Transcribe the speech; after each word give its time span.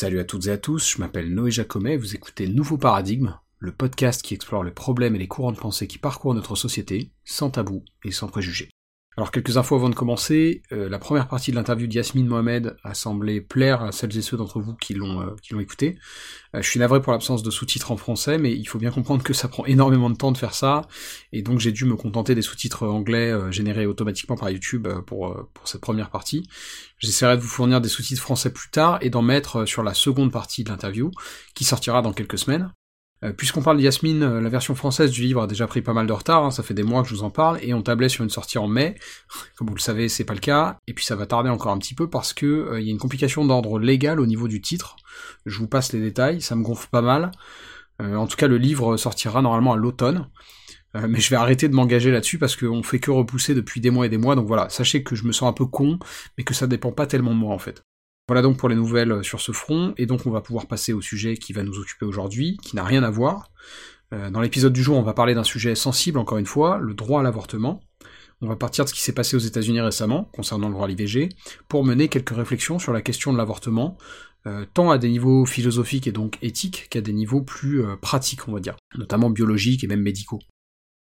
Salut 0.00 0.20
à 0.20 0.24
toutes 0.24 0.46
et 0.46 0.52
à 0.52 0.58
tous, 0.58 0.92
je 0.92 0.98
m'appelle 0.98 1.34
Noé 1.34 1.50
Jacomet, 1.50 1.96
vous 1.96 2.14
écoutez 2.14 2.46
Nouveau 2.46 2.78
Paradigme, 2.78 3.36
le 3.58 3.72
podcast 3.72 4.22
qui 4.22 4.32
explore 4.32 4.62
les 4.62 4.70
problèmes 4.70 5.16
et 5.16 5.18
les 5.18 5.26
courants 5.26 5.50
de 5.50 5.58
pensée 5.58 5.88
qui 5.88 5.98
parcourent 5.98 6.34
notre 6.34 6.54
société, 6.54 7.10
sans 7.24 7.50
tabou 7.50 7.82
et 8.04 8.12
sans 8.12 8.28
préjugés. 8.28 8.70
Alors 9.18 9.32
quelques 9.32 9.56
infos 9.56 9.74
avant 9.74 9.88
de 9.88 9.96
commencer. 9.96 10.62
Euh, 10.70 10.88
la 10.88 11.00
première 11.00 11.26
partie 11.26 11.50
de 11.50 11.56
l'interview 11.56 11.88
d'Yasmine 11.88 12.28
Mohamed 12.28 12.76
a 12.84 12.94
semblé 12.94 13.40
plaire 13.40 13.82
à 13.82 13.90
celles 13.90 14.16
et 14.16 14.22
ceux 14.22 14.36
d'entre 14.36 14.60
vous 14.60 14.76
qui 14.76 14.94
l'ont 14.94 15.20
euh, 15.20 15.34
qui 15.42 15.54
l'ont 15.54 15.58
écouté. 15.58 15.98
Euh, 16.54 16.62
je 16.62 16.70
suis 16.70 16.78
navré 16.78 17.02
pour 17.02 17.10
l'absence 17.10 17.42
de 17.42 17.50
sous-titres 17.50 17.90
en 17.90 17.96
français, 17.96 18.38
mais 18.38 18.52
il 18.52 18.64
faut 18.66 18.78
bien 18.78 18.92
comprendre 18.92 19.24
que 19.24 19.32
ça 19.32 19.48
prend 19.48 19.64
énormément 19.64 20.08
de 20.08 20.14
temps 20.14 20.30
de 20.30 20.38
faire 20.38 20.54
ça, 20.54 20.82
et 21.32 21.42
donc 21.42 21.58
j'ai 21.58 21.72
dû 21.72 21.84
me 21.84 21.96
contenter 21.96 22.36
des 22.36 22.42
sous-titres 22.42 22.86
anglais 22.86 23.34
générés 23.50 23.86
automatiquement 23.86 24.36
par 24.36 24.50
YouTube 24.50 24.86
pour 25.08 25.48
pour 25.52 25.66
cette 25.66 25.80
première 25.80 26.10
partie. 26.10 26.48
J'essaierai 27.00 27.36
de 27.36 27.42
vous 27.42 27.48
fournir 27.48 27.80
des 27.80 27.88
sous-titres 27.88 28.22
français 28.22 28.52
plus 28.52 28.70
tard 28.70 28.98
et 29.00 29.10
d'en 29.10 29.22
mettre 29.22 29.64
sur 29.64 29.82
la 29.82 29.94
seconde 29.94 30.30
partie 30.30 30.62
de 30.62 30.68
l'interview, 30.68 31.10
qui 31.56 31.64
sortira 31.64 32.02
dans 32.02 32.12
quelques 32.12 32.38
semaines. 32.38 32.72
Euh, 33.24 33.32
puisqu'on 33.32 33.62
parle 33.62 33.78
d'Yasmine, 33.78 34.22
euh, 34.22 34.40
la 34.40 34.48
version 34.48 34.74
française 34.76 35.10
du 35.10 35.22
livre 35.22 35.42
a 35.42 35.46
déjà 35.48 35.66
pris 35.66 35.82
pas 35.82 35.92
mal 35.92 36.06
de 36.06 36.12
retard, 36.12 36.44
hein, 36.44 36.50
ça 36.52 36.62
fait 36.62 36.74
des 36.74 36.84
mois 36.84 37.02
que 37.02 37.08
je 37.08 37.14
vous 37.14 37.24
en 37.24 37.30
parle, 37.30 37.58
et 37.62 37.74
on 37.74 37.82
tablait 37.82 38.08
sur 38.08 38.22
une 38.22 38.30
sortie 38.30 38.58
en 38.58 38.68
mai. 38.68 38.94
Comme 39.56 39.68
vous 39.68 39.74
le 39.74 39.80
savez, 39.80 40.08
c'est 40.08 40.24
pas 40.24 40.34
le 40.34 40.40
cas, 40.40 40.78
et 40.86 40.94
puis 40.94 41.04
ça 41.04 41.16
va 41.16 41.26
tarder 41.26 41.50
encore 41.50 41.72
un 41.72 41.78
petit 41.78 41.94
peu 41.94 42.08
parce 42.08 42.32
que 42.32 42.46
euh, 42.46 42.80
il 42.80 42.86
y 42.86 42.90
a 42.90 42.92
une 42.92 42.98
complication 42.98 43.44
d'ordre 43.44 43.78
légal 43.80 44.20
au 44.20 44.26
niveau 44.26 44.46
du 44.46 44.60
titre. 44.60 44.96
Je 45.46 45.58
vous 45.58 45.66
passe 45.66 45.92
les 45.92 46.00
détails, 46.00 46.40
ça 46.40 46.54
me 46.54 46.62
gonfle 46.62 46.88
pas 46.90 47.02
mal. 47.02 47.30
en 48.00 48.26
tout 48.28 48.36
cas, 48.36 48.46
le 48.46 48.58
livre 48.58 48.96
sortira 48.96 49.42
normalement 49.42 49.72
à 49.72 49.76
l'automne. 49.76 50.28
mais 50.94 51.20
je 51.20 51.30
vais 51.30 51.36
arrêter 51.36 51.68
de 51.68 51.74
m'engager 51.74 52.10
là-dessus 52.12 52.38
parce 52.38 52.56
qu'on 52.56 52.82
fait 52.82 53.00
que 53.00 53.10
repousser 53.10 53.54
depuis 53.54 53.80
des 53.80 53.90
mois 53.90 54.06
et 54.06 54.08
des 54.08 54.18
mois, 54.18 54.36
donc 54.36 54.46
voilà, 54.46 54.68
sachez 54.68 55.02
que 55.02 55.16
je 55.16 55.24
me 55.24 55.32
sens 55.32 55.48
un 55.48 55.52
peu 55.52 55.66
con, 55.66 55.98
mais 56.36 56.44
que 56.44 56.54
ça 56.54 56.66
dépend 56.66 56.92
pas 56.92 57.06
tellement 57.06 57.32
de 57.32 57.38
moi 57.38 57.54
en 57.54 57.58
fait. 57.58 57.82
Voilà 58.28 58.42
donc 58.42 58.58
pour 58.58 58.68
les 58.68 58.76
nouvelles 58.76 59.10
euh, 59.10 59.22
sur 59.22 59.40
ce 59.40 59.52
front, 59.52 59.94
et 59.96 60.04
donc 60.04 60.26
on 60.26 60.30
va 60.30 60.42
pouvoir 60.42 60.66
passer 60.66 60.92
au 60.92 61.00
sujet 61.00 61.38
qui 61.38 61.54
va 61.54 61.62
nous 61.62 61.78
occuper 61.78 62.04
aujourd'hui, 62.04 62.58
qui 62.62 62.76
n'a 62.76 62.84
rien 62.84 63.02
à 63.02 63.10
voir. 63.10 63.50
Euh, 64.12 64.30
dans 64.30 64.42
l'épisode 64.42 64.74
du 64.74 64.82
jour, 64.82 64.98
on 64.98 65.02
va 65.02 65.14
parler 65.14 65.34
d'un 65.34 65.44
sujet 65.44 65.74
sensible, 65.74 66.18
encore 66.18 66.36
une 66.36 66.46
fois, 66.46 66.78
le 66.78 66.92
droit 66.92 67.20
à 67.20 67.22
l'avortement. 67.22 67.80
On 68.42 68.46
va 68.46 68.56
partir 68.56 68.84
de 68.84 68.90
ce 68.90 68.94
qui 68.94 69.00
s'est 69.00 69.14
passé 69.14 69.34
aux 69.34 69.40
États-Unis 69.40 69.80
récemment, 69.80 70.24
concernant 70.24 70.68
le 70.68 70.74
droit 70.74 70.84
à 70.84 70.88
l'IVG, 70.88 71.30
pour 71.68 71.84
mener 71.84 72.08
quelques 72.08 72.36
réflexions 72.36 72.78
sur 72.78 72.92
la 72.92 73.00
question 73.00 73.32
de 73.32 73.38
l'avortement, 73.38 73.96
euh, 74.46 74.66
tant 74.74 74.90
à 74.90 74.98
des 74.98 75.08
niveaux 75.08 75.46
philosophiques 75.46 76.06
et 76.06 76.12
donc 76.12 76.36
éthiques 76.42 76.88
qu'à 76.90 77.00
des 77.00 77.14
niveaux 77.14 77.40
plus 77.40 77.82
pratiques, 78.00 78.46
on 78.46 78.52
va 78.52 78.60
dire, 78.60 78.76
notamment 78.96 79.30
biologiques 79.30 79.84
et 79.84 79.86
même 79.86 80.02
médicaux. 80.02 80.38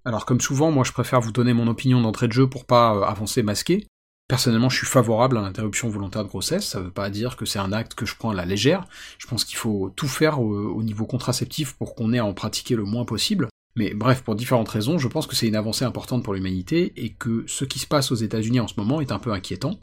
Alors 0.06 0.24
comme 0.24 0.40
souvent, 0.40 0.70
moi 0.72 0.84
je 0.84 0.92
préfère 0.92 1.20
vous 1.20 1.32
donner 1.32 1.52
mon 1.52 1.68
opinion 1.68 2.00
d'entrée 2.00 2.26
de 2.26 2.32
jeu 2.32 2.48
pour 2.48 2.64
pas 2.64 3.06
avancer 3.06 3.42
masqué, 3.42 3.86
Personnellement, 4.30 4.68
je 4.68 4.76
suis 4.76 4.86
favorable 4.86 5.38
à 5.38 5.40
l'interruption 5.40 5.88
volontaire 5.88 6.22
de 6.22 6.28
grossesse, 6.28 6.64
ça 6.64 6.80
veut 6.80 6.92
pas 6.92 7.10
dire 7.10 7.34
que 7.36 7.44
c'est 7.44 7.58
un 7.58 7.72
acte 7.72 7.94
que 7.94 8.06
je 8.06 8.14
prends 8.14 8.30
à 8.30 8.34
la 8.34 8.44
légère, 8.44 8.86
je 9.18 9.26
pense 9.26 9.44
qu'il 9.44 9.56
faut 9.56 9.92
tout 9.96 10.06
faire 10.06 10.40
au, 10.40 10.84
niveau 10.84 11.04
contraceptif 11.04 11.72
pour 11.72 11.96
qu'on 11.96 12.12
ait 12.12 12.20
à 12.20 12.24
en 12.24 12.32
pratiquer 12.32 12.76
le 12.76 12.84
moins 12.84 13.04
possible, 13.04 13.48
mais 13.74 13.92
bref, 13.92 14.22
pour 14.22 14.36
différentes 14.36 14.68
raisons, 14.68 14.98
je 14.98 15.08
pense 15.08 15.26
que 15.26 15.34
c'est 15.34 15.48
une 15.48 15.56
avancée 15.56 15.84
importante 15.84 16.22
pour 16.22 16.32
l'humanité 16.32 16.92
et 16.94 17.12
que 17.12 17.42
ce 17.48 17.64
qui 17.64 17.80
se 17.80 17.88
passe 17.88 18.12
aux 18.12 18.14
États-Unis 18.14 18.60
en 18.60 18.68
ce 18.68 18.74
moment 18.76 19.00
est 19.00 19.10
un 19.10 19.18
peu 19.18 19.32
inquiétant, 19.32 19.80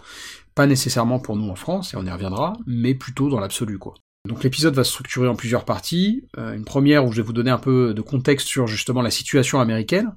pas 0.56 0.66
nécessairement 0.66 1.20
pour 1.20 1.36
nous 1.36 1.50
en 1.50 1.56
France, 1.56 1.94
et 1.94 1.98
on 1.98 2.06
y 2.06 2.09
reviendra, 2.09 2.53
mais 2.66 2.94
plutôt 2.95 3.28
dans 3.28 3.42
l'absolu 3.42 3.78
quoi. 3.78 3.95
Donc 4.28 4.44
l'épisode 4.44 4.75
va 4.75 4.83
se 4.83 4.92
structurer 4.92 5.28
en 5.28 5.36
plusieurs 5.36 5.64
parties. 5.64 6.25
Euh, 6.38 6.53
une 6.53 6.66
première 6.66 7.06
où 7.06 7.11
je 7.11 7.17
vais 7.17 7.25
vous 7.25 7.33
donner 7.33 7.50
un 7.50 7.58
peu 7.58 7.94
de 7.94 8.02
contexte 8.02 8.47
sur 8.47 8.67
justement 8.67 9.02
la 9.02 9.09
situation 9.09 9.59
américaine. 9.59 10.14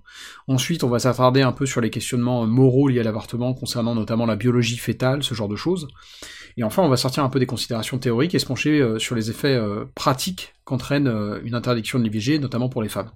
Ensuite, 0.48 0.82
on 0.82 0.88
va 0.88 0.98
s'attarder 0.98 1.42
un 1.42 1.52
peu 1.52 1.64
sur 1.64 1.80
les 1.80 1.90
questionnements 1.90 2.44
moraux 2.46 2.88
liés 2.88 3.00
à 3.00 3.02
l'avortement 3.04 3.54
concernant 3.54 3.94
notamment 3.94 4.26
la 4.26 4.36
biologie 4.36 4.78
fétale, 4.78 5.22
ce 5.22 5.34
genre 5.34 5.48
de 5.48 5.56
choses. 5.56 5.86
Et 6.56 6.64
enfin, 6.64 6.82
on 6.82 6.88
va 6.88 6.96
sortir 6.96 7.22
un 7.22 7.28
peu 7.28 7.38
des 7.38 7.46
considérations 7.46 7.98
théoriques 7.98 8.34
et 8.34 8.40
se 8.40 8.46
pencher 8.46 8.80
euh, 8.80 8.98
sur 8.98 9.14
les 9.14 9.30
effets 9.30 9.54
euh, 9.54 9.84
pratiques 9.94 10.54
qu'entraîne 10.64 11.08
une 11.44 11.54
interdiction 11.54 11.98
de 11.98 12.04
l'IVG, 12.04 12.38
notamment 12.38 12.68
pour 12.68 12.82
les 12.82 12.88
femmes. 12.88 13.10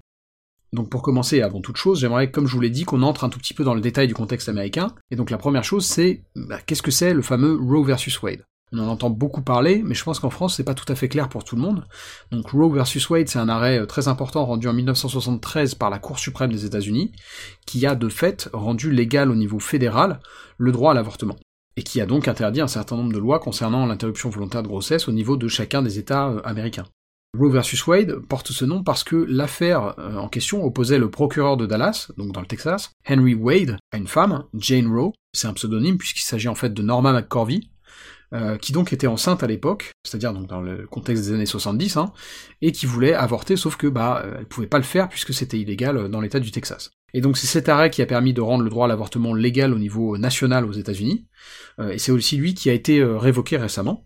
Donc 0.72 0.90
pour 0.90 1.02
commencer, 1.02 1.40
avant 1.40 1.60
toute 1.60 1.76
chose, 1.76 2.00
j'aimerais, 2.00 2.30
comme 2.30 2.48
je 2.48 2.52
vous 2.52 2.60
l'ai 2.60 2.70
dit, 2.70 2.84
qu'on 2.84 3.02
entre 3.02 3.22
un 3.22 3.28
tout 3.28 3.38
petit 3.38 3.54
peu 3.54 3.62
dans 3.62 3.74
le 3.74 3.80
détail 3.80 4.08
du 4.08 4.14
contexte 4.14 4.48
américain. 4.48 4.88
Et 5.10 5.16
donc 5.16 5.30
la 5.30 5.38
première 5.38 5.62
chose, 5.62 5.84
c'est 5.84 6.24
bah, 6.34 6.58
qu'est-ce 6.66 6.82
que 6.82 6.90
c'est 6.90 7.14
le 7.14 7.22
fameux 7.22 7.56
Roe 7.56 7.84
versus 7.84 8.20
Wade? 8.22 8.44
On 8.74 8.78
en 8.80 8.88
entend 8.88 9.10
beaucoup 9.10 9.42
parler, 9.42 9.82
mais 9.84 9.94
je 9.94 10.04
pense 10.04 10.18
qu'en 10.18 10.30
France, 10.30 10.56
c'est 10.56 10.64
pas 10.64 10.74
tout 10.74 10.90
à 10.92 10.94
fait 10.94 11.08
clair 11.08 11.28
pour 11.28 11.44
tout 11.44 11.56
le 11.56 11.62
monde. 11.62 11.84
Donc 12.30 12.50
Roe 12.50 12.72
versus 12.72 13.08
Wade, 13.08 13.28
c'est 13.28 13.38
un 13.38 13.48
arrêt 13.48 13.78
euh, 13.78 13.86
très 13.86 14.08
important 14.08 14.44
rendu 14.44 14.68
en 14.68 14.72
1973 14.72 15.74
par 15.74 15.90
la 15.90 15.98
Cour 15.98 16.18
suprême 16.18 16.52
des 16.52 16.64
États-Unis, 16.64 17.12
qui 17.66 17.86
a 17.86 17.94
de 17.94 18.08
fait 18.08 18.50
rendu 18.52 18.90
légal 18.90 19.30
au 19.30 19.34
niveau 19.34 19.58
fédéral 19.58 20.20
le 20.58 20.72
droit 20.72 20.92
à 20.92 20.94
l'avortement, 20.94 21.36
et 21.76 21.82
qui 21.82 22.00
a 22.00 22.06
donc 22.06 22.28
interdit 22.28 22.60
un 22.60 22.68
certain 22.68 22.96
nombre 22.96 23.12
de 23.12 23.18
lois 23.18 23.38
concernant 23.38 23.86
l'interruption 23.86 24.30
volontaire 24.30 24.62
de 24.62 24.68
grossesse 24.68 25.08
au 25.08 25.12
niveau 25.12 25.36
de 25.36 25.48
chacun 25.48 25.82
des 25.82 25.98
États 25.98 26.28
euh, 26.28 26.40
américains. 26.44 26.86
Roe 27.36 27.50
versus 27.50 27.84
Wade 27.86 28.20
porte 28.28 28.52
ce 28.52 28.64
nom 28.64 28.84
parce 28.84 29.02
que 29.02 29.16
l'affaire 29.16 29.98
euh, 29.98 30.16
en 30.16 30.28
question 30.28 30.64
opposait 30.64 30.98
le 30.98 31.10
procureur 31.10 31.56
de 31.56 31.66
Dallas, 31.66 32.10
donc 32.16 32.32
dans 32.32 32.40
le 32.40 32.46
Texas, 32.46 32.92
Henry 33.08 33.34
Wade, 33.34 33.76
à 33.92 33.96
une 33.96 34.06
femme, 34.06 34.44
Jane 34.54 34.86
Roe, 34.86 35.12
c'est 35.32 35.48
un 35.48 35.52
pseudonyme 35.52 35.98
puisqu'il 35.98 36.22
s'agit 36.22 36.48
en 36.48 36.54
fait 36.54 36.72
de 36.72 36.82
Norma 36.82 37.12
McCorvey, 37.12 37.60
euh, 38.34 38.56
qui 38.56 38.72
donc 38.72 38.92
était 38.92 39.06
enceinte 39.06 39.44
à 39.44 39.46
l'époque, 39.46 39.92
c'est-à-dire 40.02 40.32
dans 40.32 40.60
le 40.60 40.86
contexte 40.88 41.24
des 41.24 41.34
années 41.34 41.46
70, 41.46 41.96
hein, 41.96 42.12
et 42.62 42.72
qui 42.72 42.84
voulait 42.84 43.14
avorter, 43.14 43.54
sauf 43.54 43.76
que 43.76 43.86
bah 43.86 44.22
euh, 44.24 44.36
elle 44.40 44.46
pouvait 44.46 44.66
pas 44.66 44.78
le 44.78 44.84
faire 44.84 45.08
puisque 45.08 45.32
c'était 45.32 45.58
illégal 45.58 45.96
euh, 45.96 46.08
dans 46.08 46.20
l'État 46.20 46.40
du 46.40 46.50
Texas. 46.50 46.90
Et 47.12 47.20
donc 47.20 47.38
c'est 47.38 47.46
cet 47.46 47.68
arrêt 47.68 47.90
qui 47.90 48.02
a 48.02 48.06
permis 48.06 48.32
de 48.32 48.40
rendre 48.40 48.64
le 48.64 48.70
droit 48.70 48.86
à 48.86 48.88
l'avortement 48.88 49.34
légal 49.34 49.72
au 49.72 49.78
niveau 49.78 50.18
national 50.18 50.64
aux 50.64 50.72
États-Unis, 50.72 51.28
et 51.88 51.98
c'est 51.98 52.10
aussi 52.10 52.36
lui 52.36 52.54
qui 52.54 52.70
a 52.70 52.72
été 52.72 53.04
révoqué 53.04 53.56
récemment. 53.56 54.04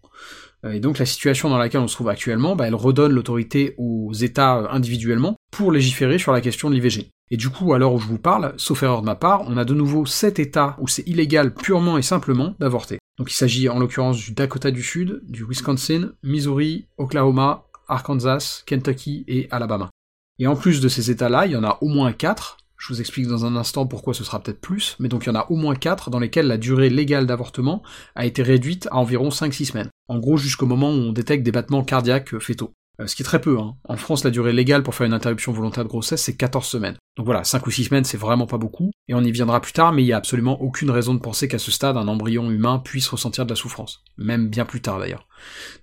Et 0.70 0.78
donc 0.78 0.98
la 0.98 1.06
situation 1.06 1.48
dans 1.48 1.56
laquelle 1.56 1.80
on 1.80 1.88
se 1.88 1.94
trouve 1.94 2.10
actuellement, 2.10 2.54
bah, 2.54 2.66
elle 2.66 2.74
redonne 2.74 3.12
l'autorité 3.12 3.74
aux 3.78 4.12
États 4.12 4.68
individuellement 4.72 5.36
pour 5.50 5.72
légiférer 5.72 6.18
sur 6.18 6.32
la 6.32 6.42
question 6.42 6.68
de 6.68 6.74
l'IVG. 6.74 7.08
Et 7.30 7.38
du 7.38 7.48
coup, 7.48 7.72
à 7.72 7.78
l'heure 7.78 7.94
où 7.94 7.98
je 7.98 8.06
vous 8.06 8.18
parle, 8.18 8.52
sauf 8.58 8.82
erreur 8.82 9.00
de 9.00 9.06
ma 9.06 9.14
part, 9.14 9.42
on 9.46 9.56
a 9.56 9.64
de 9.64 9.74
nouveau 9.74 10.04
sept 10.04 10.38
États 10.38 10.76
où 10.78 10.86
c'est 10.86 11.06
illégal 11.06 11.54
purement 11.54 11.96
et 11.96 12.02
simplement 12.02 12.56
d'avorter. 12.58 12.97
Donc 13.18 13.30
il 13.30 13.34
s'agit 13.34 13.68
en 13.68 13.78
l'occurrence 13.78 14.16
du 14.18 14.32
Dakota 14.32 14.70
du 14.70 14.82
Sud, 14.82 15.20
du 15.24 15.44
Wisconsin, 15.44 16.12
Missouri, 16.22 16.86
Oklahoma, 16.98 17.66
Arkansas, 17.88 18.62
Kentucky 18.64 19.24
et 19.26 19.48
Alabama. 19.50 19.90
Et 20.38 20.46
en 20.46 20.54
plus 20.54 20.80
de 20.80 20.88
ces 20.88 21.10
États-là, 21.10 21.46
il 21.46 21.52
y 21.52 21.56
en 21.56 21.64
a 21.64 21.78
au 21.80 21.88
moins 21.88 22.12
quatre, 22.12 22.58
je 22.76 22.92
vous 22.92 23.00
explique 23.00 23.26
dans 23.26 23.44
un 23.44 23.56
instant 23.56 23.86
pourquoi 23.86 24.14
ce 24.14 24.22
sera 24.22 24.40
peut-être 24.40 24.60
plus, 24.60 24.94
mais 25.00 25.08
donc 25.08 25.24
il 25.24 25.26
y 25.26 25.30
en 25.30 25.34
a 25.34 25.46
au 25.50 25.56
moins 25.56 25.74
quatre 25.74 26.10
dans 26.10 26.20
lesquels 26.20 26.46
la 26.46 26.58
durée 26.58 26.90
légale 26.90 27.26
d'avortement 27.26 27.82
a 28.14 28.24
été 28.24 28.42
réduite 28.42 28.86
à 28.92 28.96
environ 28.98 29.30
5-6 29.30 29.64
semaines. 29.72 29.90
En 30.06 30.20
gros 30.20 30.36
jusqu'au 30.36 30.66
moment 30.66 30.90
où 30.90 30.98
on 30.98 31.12
détecte 31.12 31.42
des 31.42 31.50
battements 31.50 31.82
cardiaques 31.82 32.38
fétaux. 32.38 32.72
Euh, 33.00 33.06
ce 33.06 33.14
qui 33.14 33.22
est 33.22 33.24
très 33.24 33.40
peu. 33.40 33.58
Hein. 33.58 33.76
En 33.84 33.96
France, 33.96 34.24
la 34.24 34.30
durée 34.30 34.52
légale 34.52 34.82
pour 34.82 34.94
faire 34.94 35.06
une 35.06 35.12
interruption 35.12 35.52
volontaire 35.52 35.84
de 35.84 35.88
grossesse, 35.88 36.22
c'est 36.22 36.36
14 36.36 36.66
semaines. 36.66 36.96
Donc 37.16 37.26
voilà, 37.26 37.44
5 37.44 37.66
ou 37.66 37.70
6 37.70 37.84
semaines, 37.84 38.04
c'est 38.04 38.16
vraiment 38.16 38.46
pas 38.46 38.58
beaucoup, 38.58 38.90
et 39.08 39.14
on 39.14 39.20
y 39.22 39.32
viendra 39.32 39.60
plus 39.60 39.72
tard, 39.72 39.92
mais 39.92 40.02
il 40.02 40.06
n'y 40.06 40.12
a 40.12 40.16
absolument 40.16 40.60
aucune 40.62 40.90
raison 40.90 41.14
de 41.14 41.20
penser 41.20 41.48
qu'à 41.48 41.58
ce 41.58 41.70
stade, 41.70 41.96
un 41.96 42.06
embryon 42.06 42.50
humain 42.50 42.78
puisse 42.78 43.08
ressentir 43.08 43.44
de 43.44 43.50
la 43.50 43.56
souffrance. 43.56 44.04
Même 44.18 44.48
bien 44.48 44.64
plus 44.64 44.80
tard 44.80 45.00
d'ailleurs. 45.00 45.26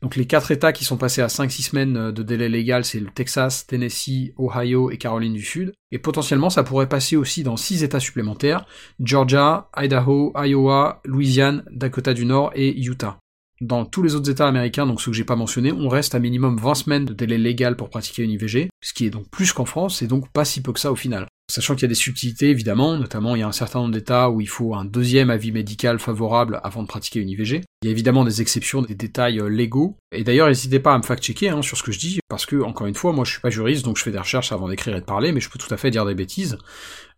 Donc 0.02 0.16
les 0.16 0.28
quatre 0.28 0.52
États 0.52 0.72
qui 0.72 0.86
sont 0.86 0.98
passés 0.98 1.22
à 1.22 1.28
5-6 1.28 1.70
semaines 1.70 1.98
euh, 1.98 2.12
de 2.12 2.24
délai 2.24 2.50
légal, 2.50 2.86
c'est 2.86 3.00
le 3.00 3.10
Texas, 3.10 3.68
Tennessee, 3.68 4.34
Ohio 4.38 4.92
et 4.92 4.98
Caroline 4.98 5.34
du 5.34 5.44
Sud, 5.44 5.74
et 5.92 6.00
potentiellement 6.00 6.50
ça 6.50 6.64
pourrait 6.64 6.90
passer 6.90 7.16
aussi 7.18 7.44
dans 7.44 7.58
6 7.58 7.84
États 7.84 8.00
supplémentaires, 8.00 8.66
Georgia, 9.02 9.70
Idaho, 9.78 10.34
Iowa, 10.38 11.02
Louisiane, 11.06 11.64
Dakota 11.72 12.14
du 12.14 12.26
Nord 12.26 12.52
et 12.56 12.80
Utah. 12.80 13.18
Dans 13.62 13.86
tous 13.86 14.04
les 14.04 14.16
autres 14.16 14.30
États 14.30 14.48
américains, 14.48 14.86
donc 14.86 15.00
ceux 15.00 15.12
que 15.12 15.18
j'ai 15.18 15.24
pas 15.24 15.38
mentionnés, 15.38 15.72
on 15.72 15.88
reste 15.88 16.14
à 16.14 16.20
minimum 16.20 16.58
20 16.58 16.76
semaines 16.76 17.06
de 17.06 17.14
délai 17.14 17.38
légal 17.38 17.78
pour 17.78 17.90
pratiquer 17.90 18.24
une 18.24 18.32
IVG, 18.32 18.70
ce 18.82 18.94
qui 18.94 19.06
est 19.06 19.10
donc 19.10 19.30
plus 19.30 19.54
qu'en 19.54 19.64
France, 19.64 20.02
et 20.02 20.08
donc 20.08 20.30
pas 20.30 20.44
si 20.44 20.62
peu 20.62 20.74
que 20.74 20.80
ça 20.80 20.92
au 20.92 20.96
final. 20.98 21.26
Sachant 21.48 21.76
qu'il 21.76 21.84
y 21.84 21.86
a 21.86 21.90
des 21.90 21.96
subtilités 21.96 22.50
évidemment, 22.50 22.98
notamment 22.98 23.36
il 23.36 23.40
y 23.40 23.44
a 23.44 23.48
un 23.48 23.52
certain 23.52 23.80
nombre 23.80 23.94
d'États 23.94 24.32
où 24.32 24.42
il 24.42 24.50
faut 24.50 24.74
un 24.74 24.84
deuxième 24.84 25.30
avis 25.30 25.52
médical 25.52 26.00
favorable 26.00 26.60
avant 26.64 26.82
de 26.82 26.88
pratiquer 26.88 27.20
une 27.20 27.30
IVG. 27.30 27.62
Il 27.84 27.86
y 27.86 27.90
a 27.90 27.92
évidemment 27.92 28.26
des 28.26 28.42
exceptions, 28.42 28.82
des 28.82 28.96
détails 28.96 29.40
euh, 29.40 29.48
légaux. 29.48 29.96
Et 30.12 30.24
d'ailleurs, 30.24 30.48
n'hésitez 30.48 30.80
pas 30.80 30.96
à 30.96 30.98
me 30.98 31.04
fact-checker 31.04 31.50
hein, 31.50 31.62
sur 31.62 31.78
ce 31.78 31.84
que 31.84 31.92
je 31.92 32.00
dis, 32.00 32.20
parce 32.30 32.48
que 32.48 32.56
encore 32.64 32.88
une 32.88 32.96
fois, 32.96 33.14
moi 33.14 33.26
je 33.26 33.32
suis 33.32 33.42
pas 33.42 33.52
juriste, 33.52 33.86
donc 33.86 33.98
je 33.98 34.04
fais 34.04 34.12
des 34.12 34.18
recherches 34.18 34.52
avant 34.52 34.70
d'écrire 34.70 34.96
et 34.96 35.02
de 35.02 35.06
parler, 35.06 35.32
mais 35.32 35.40
je 35.40 35.50
peux 35.52 35.60
tout 35.60 35.72
à 35.72 35.78
fait 35.78 35.92
dire 35.92 36.06
des 36.06 36.16
bêtises. 36.16 36.58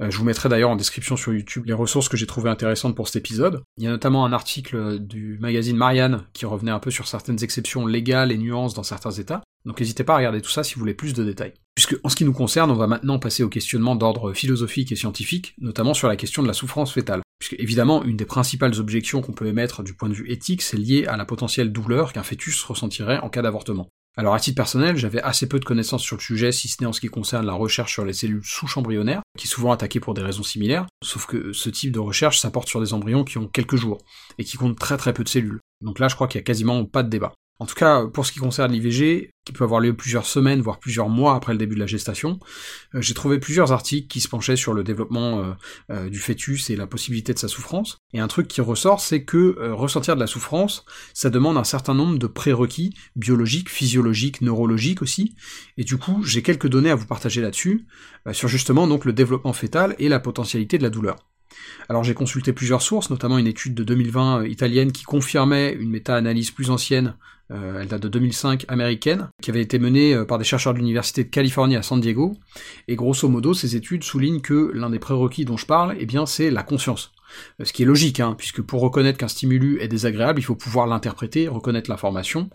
Euh, 0.01 0.12
je 0.12 0.18
vous 0.18 0.25
mettrai 0.25 0.50
d'ailleurs 0.50 0.71
en 0.71 0.75
description 0.75 1.15
sur 1.15 1.33
YouTube 1.33 1.63
les 1.65 1.73
ressources 1.73 2.09
que 2.09 2.18
j'ai 2.18 2.27
trouvées 2.27 2.50
intéressantes 2.50 2.95
pour 2.95 3.07
cet 3.07 3.15
épisode. 3.15 3.62
Il 3.77 3.85
y 3.85 3.88
a 3.88 3.91
notamment 3.91 4.25
un 4.25 4.33
article 4.33 5.00
du 5.00 5.38
magazine 5.39 5.77
Marianne 5.77 6.23
qui 6.33 6.45
revenait 6.45 6.71
un 6.71 6.80
peu 6.80 6.91
sur 6.91 7.07
certaines 7.07 7.41
exceptions 7.44 7.85
légales 7.85 8.33
et 8.33 8.38
nuances 8.38 8.73
dans 8.73 8.83
certains 8.83 9.12
États. 9.12 9.41
Donc 9.68 9.81
n'hésitez 9.81 10.06
pas 10.06 10.14
à 10.14 10.18
regarder 10.18 10.42
tout 10.42 10.50
ça 10.50 10.64
si 10.64 10.74
vous 10.74 10.80
voulez 10.80 10.94
plus 10.94 11.14
de 11.14 11.25
détails. 11.25 11.54
Puisque 11.75 11.98
en 12.04 12.10
ce 12.10 12.16
qui 12.16 12.24
nous 12.24 12.34
concerne, 12.34 12.72
on 12.72 12.75
va 12.75 12.88
maintenant 12.88 13.19
passer 13.19 13.44
au 13.44 13.50
questionnement 13.50 13.98
d'ordre 13.98 14.31
philosophique 14.34 14.94
et 14.94 14.96
scientifique, 14.96 15.54
notamment 15.60 15.94
sur 15.94 16.08
la 16.08 16.16
question 16.16 16.42
de 16.42 16.48
la 16.48 16.54
souffrance 16.54 16.94
fétale. 16.94 17.22
Puisque 17.38 17.60
évidemment, 17.60 18.04
une 18.04 18.16
des 18.16 18.25
principales 18.25 18.80
objections 18.80 19.22
qu'on 19.22 19.34
peut 19.34 19.46
émettre 19.46 19.84
du 19.84 19.94
point 19.94 20.08
de 20.08 20.14
vue 20.14 20.31
éthique, 20.31 20.62
c'est 20.62 20.78
lié 20.78 21.06
à 21.06 21.18
la 21.18 21.25
potentielle 21.25 21.74
douleur 21.74 22.14
qu'un 22.14 22.24
fœtus 22.24 22.64
ressentirait 22.64 23.19
en 23.19 23.30
cas 23.30 23.42
d'avortement. 23.42 23.90
Alors 24.16 24.34
à 24.34 24.40
titre 24.40 24.56
personnel, 24.56 24.96
j'avais 24.96 25.22
assez 25.22 25.48
peu 25.48 25.60
de 25.60 25.66
connaissances 25.66 26.02
sur 26.02 26.16
le 26.16 26.22
sujet, 26.22 26.52
si 26.54 26.69
ce 26.69 26.78
n'est 26.80 26.88
en 26.88 26.94
ce 26.94 27.02
qui 27.02 27.08
concerne 27.08 27.46
la 27.46 27.54
recherche 27.54 27.92
sur 27.92 28.06
les 28.06 28.14
cellules 28.14 28.44
souches 28.44 28.78
embryonnaires, 28.78 29.22
qui 29.38 29.46
est 29.46 29.50
souvent 29.50 29.72
attaquée 29.72 30.00
pour 30.00 30.16
des 30.16 30.24
raisons 30.24 30.44
similaires, 30.44 30.88
sauf 31.04 31.28
que 31.28 31.52
ce 31.52 31.69
type 31.69 31.92
de 31.92 32.00
recherche, 32.00 32.40
ça 32.40 32.50
porte 32.50 32.69
sur 32.69 32.80
des 32.80 32.94
embryons 32.94 33.25
qui 33.25 33.38
ont 33.38 33.48
quelques 33.48 33.75
jours, 33.75 34.00
et 34.40 34.44
qui 34.44 34.58
comptent 34.58 34.80
très 34.80 34.98
très 34.98 35.14
peu 35.14 35.24
de 35.24 35.30
cellules. 35.30 35.60
Donc 35.81 36.00
là, 36.00 36.08
je 36.08 36.16
crois 36.16 36.28
qu'il 36.28 36.40
y 36.40 36.42
a 36.42 36.46
quasiment 36.46 36.86
pas 36.86 37.04
de 37.04 37.10
débat. 37.10 37.34
En 37.59 37.65
tout 37.65 37.75
cas, 37.75 38.06
pour 38.06 38.25
ce 38.25 38.31
qui 38.31 38.39
concerne 38.39 38.71
l'IVG, 38.71 39.31
qui 39.48 39.54
peut 39.54 39.63
avoir 39.63 39.80
lieu 39.80 39.95
plusieurs 39.95 40.25
semaines, 40.25 40.62
voire 40.62 40.77
plusieurs 40.77 41.09
mois 41.09 41.33
après 41.36 41.54
le 41.54 41.57
début 41.57 41.75
de 41.75 41.80
la 41.80 41.88
gestation, 41.88 42.39
euh, 42.94 43.01
j'ai 43.01 43.13
trouvé 43.13 43.39
plusieurs 43.39 43.71
articles 43.71 44.07
qui 44.07 44.19
se 44.19 44.27
penchaient 44.27 44.57
sur 44.57 44.74
le 44.74 44.83
développement 44.83 45.39
euh, 45.39 45.54
euh, 45.89 46.09
du 46.09 46.19
fœtus 46.19 46.69
et 46.69 46.75
la 46.75 46.86
possibilité 46.86 47.33
de 47.33 47.39
sa 47.39 47.48
souffrance. 47.48 47.98
Et 48.13 48.19
un 48.19 48.27
truc 48.27 48.48
qui 48.48 48.62
ressort, 48.62 49.00
c'est 49.00 49.24
que 49.24 49.71
ressentir 49.71 50.15
de 50.15 50.19
la 50.19 50.27
souffrance, 50.27 50.86
ça 51.13 51.30
demande 51.30 51.57
un 51.57 51.63
certain 51.63 51.94
nombre 51.94 52.19
de 52.19 52.27
prérequis 52.27 52.94
biologiques, 53.15 53.69
physiologiques, 53.69 54.42
neurologiques 54.42 55.01
aussi. 55.01 55.36
Et 55.77 55.83
du 55.83 55.98
coup, 55.98 56.24
j'ai 56.24 56.42
quelques 56.42 56.68
données 56.68 56.92
à 56.92 56.95
vous 56.95 57.07
partager 57.07 57.42
là-dessus, 57.42 57.88
sur 58.33 58.50
justement 58.50 58.88
donc 58.88 59.06
le 59.06 59.13
développement 59.13 59.54
fœtal 59.54 59.95
et 60.00 60.09
la 60.09 60.19
potentialité 60.19 60.77
de 60.77 60.83
la 60.83 60.89
douleur. 60.89 61.18
Alors 61.89 62.04
j'ai 62.04 62.13
consulté 62.13 62.54
plusieurs 62.54 62.81
sources, 62.81 63.10
notamment 63.10 63.38
une 63.38 63.48
étude 63.48 63.74
de 63.74 63.84
2020 63.84 64.45
italienne 64.45 64.92
qui 64.92 65.04
confirmait 65.04 65.74
une 65.74 65.89
méta-analyse 65.89 66.51
plus 66.51 66.69
ancienne 66.69 67.13
euh, 67.51 67.81
elle 67.81 67.88
date 67.88 68.04
de 68.04 68.10
2005, 68.10 68.66
américaine, 68.68 69.30
qui 69.42 69.51
avait 69.51 69.62
été 69.62 69.80
menée 69.80 70.13
euh, 70.13 70.25
par 70.25 70.38
des 70.38 70.44
chercheurs 70.44 70.74
de 70.74 70.80
l'Université 70.80 71.24
de 71.24 71.30
Californie 71.30 71.78
à 71.78 71.81
San 71.81 72.01
Diego. 72.01 72.36
Et 72.88 72.95
grosso 72.95 73.28
modo, 73.30 73.54
ces 73.54 73.75
études 73.75 74.04
soulignent 74.04 74.42
que 74.42 74.72
l'un 74.74 74.89
des 74.89 75.00
prérequis 75.00 75.45
dont 75.45 75.57
je 75.57 75.66
parle, 75.66 75.95
eh 76.00 76.06
bien, 76.06 76.25
c'est 76.25 76.51
la 76.51 76.63
conscience. 76.63 77.12
Euh, 77.59 77.65
ce 77.65 77.74
qui 77.74 77.83
est 77.83 77.85
logique, 77.85 78.19
hein, 78.19 78.35
puisque 78.38 78.62
pour 78.62 78.81
reconnaître 78.81 79.18
qu'un 79.18 79.27
stimulus 79.27 79.77
est 79.81 79.88
désagréable, 79.88 80.39
il 80.39 80.44
faut 80.44 80.56
pouvoir 80.56 80.88
l'interpréter, 80.88 81.47
reconnaître 81.47 81.89
l'information, 81.89 82.50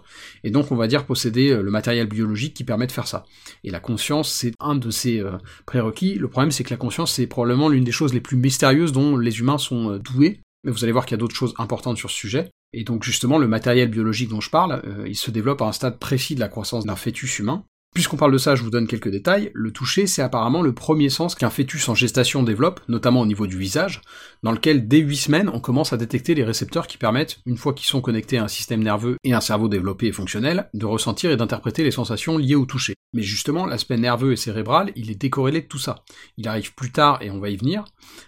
et 0.44 0.50
donc 0.50 0.72
on 0.72 0.76
va 0.76 0.86
dire 0.86 1.06
posséder 1.06 1.54
le 1.54 1.70
matériel 1.70 2.06
biologique 2.06 2.54
qui 2.54 2.64
permet 2.64 2.86
de 2.86 2.92
faire 2.92 3.06
ça. 3.06 3.24
Et 3.64 3.70
la 3.70 3.80
conscience, 3.80 4.32
c'est 4.32 4.52
un 4.60 4.74
de 4.74 4.90
ces 4.90 5.22
prérequis. 5.66 6.14
Le 6.14 6.28
problème, 6.28 6.50
c'est 6.50 6.64
que 6.64 6.70
la 6.70 6.76
conscience, 6.76 7.12
c'est 7.12 7.26
probablement 7.26 7.68
l'une 7.68 7.84
des 7.84 7.92
choses 7.92 8.14
les 8.14 8.20
plus 8.20 8.36
mystérieuses 8.36 8.92
dont 8.92 9.16
les 9.16 9.38
humains 9.40 9.58
sont 9.58 9.96
doués, 9.98 10.40
mais 10.64 10.70
vous 10.70 10.84
allez 10.84 10.92
voir 10.92 11.06
qu'il 11.06 11.14
y 11.14 11.18
a 11.18 11.18
d'autres 11.18 11.34
choses 11.34 11.54
importantes 11.58 11.98
sur 11.98 12.10
ce 12.10 12.16
sujet. 12.16 12.50
Et 12.72 12.84
donc 12.84 13.02
justement, 13.04 13.38
le 13.38 13.48
matériel 13.48 13.90
biologique 13.90 14.30
dont 14.30 14.40
je 14.40 14.50
parle, 14.50 14.82
euh, 14.84 15.06
il 15.06 15.16
se 15.16 15.30
développe 15.30 15.60
à 15.62 15.66
un 15.66 15.72
stade 15.72 15.98
précis 15.98 16.34
de 16.34 16.40
la 16.40 16.48
croissance 16.48 16.84
d'un 16.84 16.96
fœtus 16.96 17.38
humain. 17.38 17.64
Puisqu'on 17.94 18.16
parle 18.16 18.32
de 18.32 18.38
ça, 18.38 18.54
je 18.54 18.62
vous 18.62 18.70
donne 18.70 18.86
quelques 18.86 19.10
détails. 19.10 19.50
Le 19.52 19.70
toucher, 19.70 20.06
c'est 20.06 20.22
apparemment 20.22 20.62
le 20.62 20.72
premier 20.72 21.10
sens 21.10 21.34
qu'un 21.34 21.50
fœtus 21.50 21.90
en 21.90 21.94
gestation 21.94 22.42
développe, 22.42 22.80
notamment 22.88 23.20
au 23.20 23.26
niveau 23.26 23.46
du 23.46 23.58
visage, 23.58 24.00
dans 24.42 24.52
lequel 24.52 24.88
dès 24.88 24.98
8 24.98 25.16
semaines, 25.16 25.50
on 25.52 25.60
commence 25.60 25.92
à 25.92 25.98
détecter 25.98 26.34
les 26.34 26.42
récepteurs 26.42 26.86
qui 26.86 26.96
permettent, 26.96 27.40
une 27.44 27.58
fois 27.58 27.74
qu'ils 27.74 27.86
sont 27.86 28.00
connectés 28.00 28.38
à 28.38 28.44
un 28.44 28.48
système 28.48 28.82
nerveux 28.82 29.16
et 29.24 29.34
un 29.34 29.42
cerveau 29.42 29.68
développé 29.68 30.06
et 30.06 30.12
fonctionnel, 30.12 30.70
de 30.72 30.86
ressentir 30.86 31.30
et 31.30 31.36
d'interpréter 31.36 31.84
les 31.84 31.90
sensations 31.90 32.38
liées 32.38 32.54
au 32.54 32.64
toucher. 32.64 32.94
Mais 33.12 33.22
justement, 33.22 33.66
l'aspect 33.66 33.98
nerveux 33.98 34.32
et 34.32 34.36
cérébral, 34.36 34.90
il 34.96 35.10
est 35.10 35.20
décorrélé 35.20 35.60
de 35.60 35.66
tout 35.66 35.78
ça. 35.78 36.02
Il 36.38 36.48
arrive 36.48 36.74
plus 36.74 36.92
tard 36.92 37.20
et 37.20 37.30
on 37.30 37.40
va 37.40 37.50
y 37.50 37.56
venir, 37.56 37.84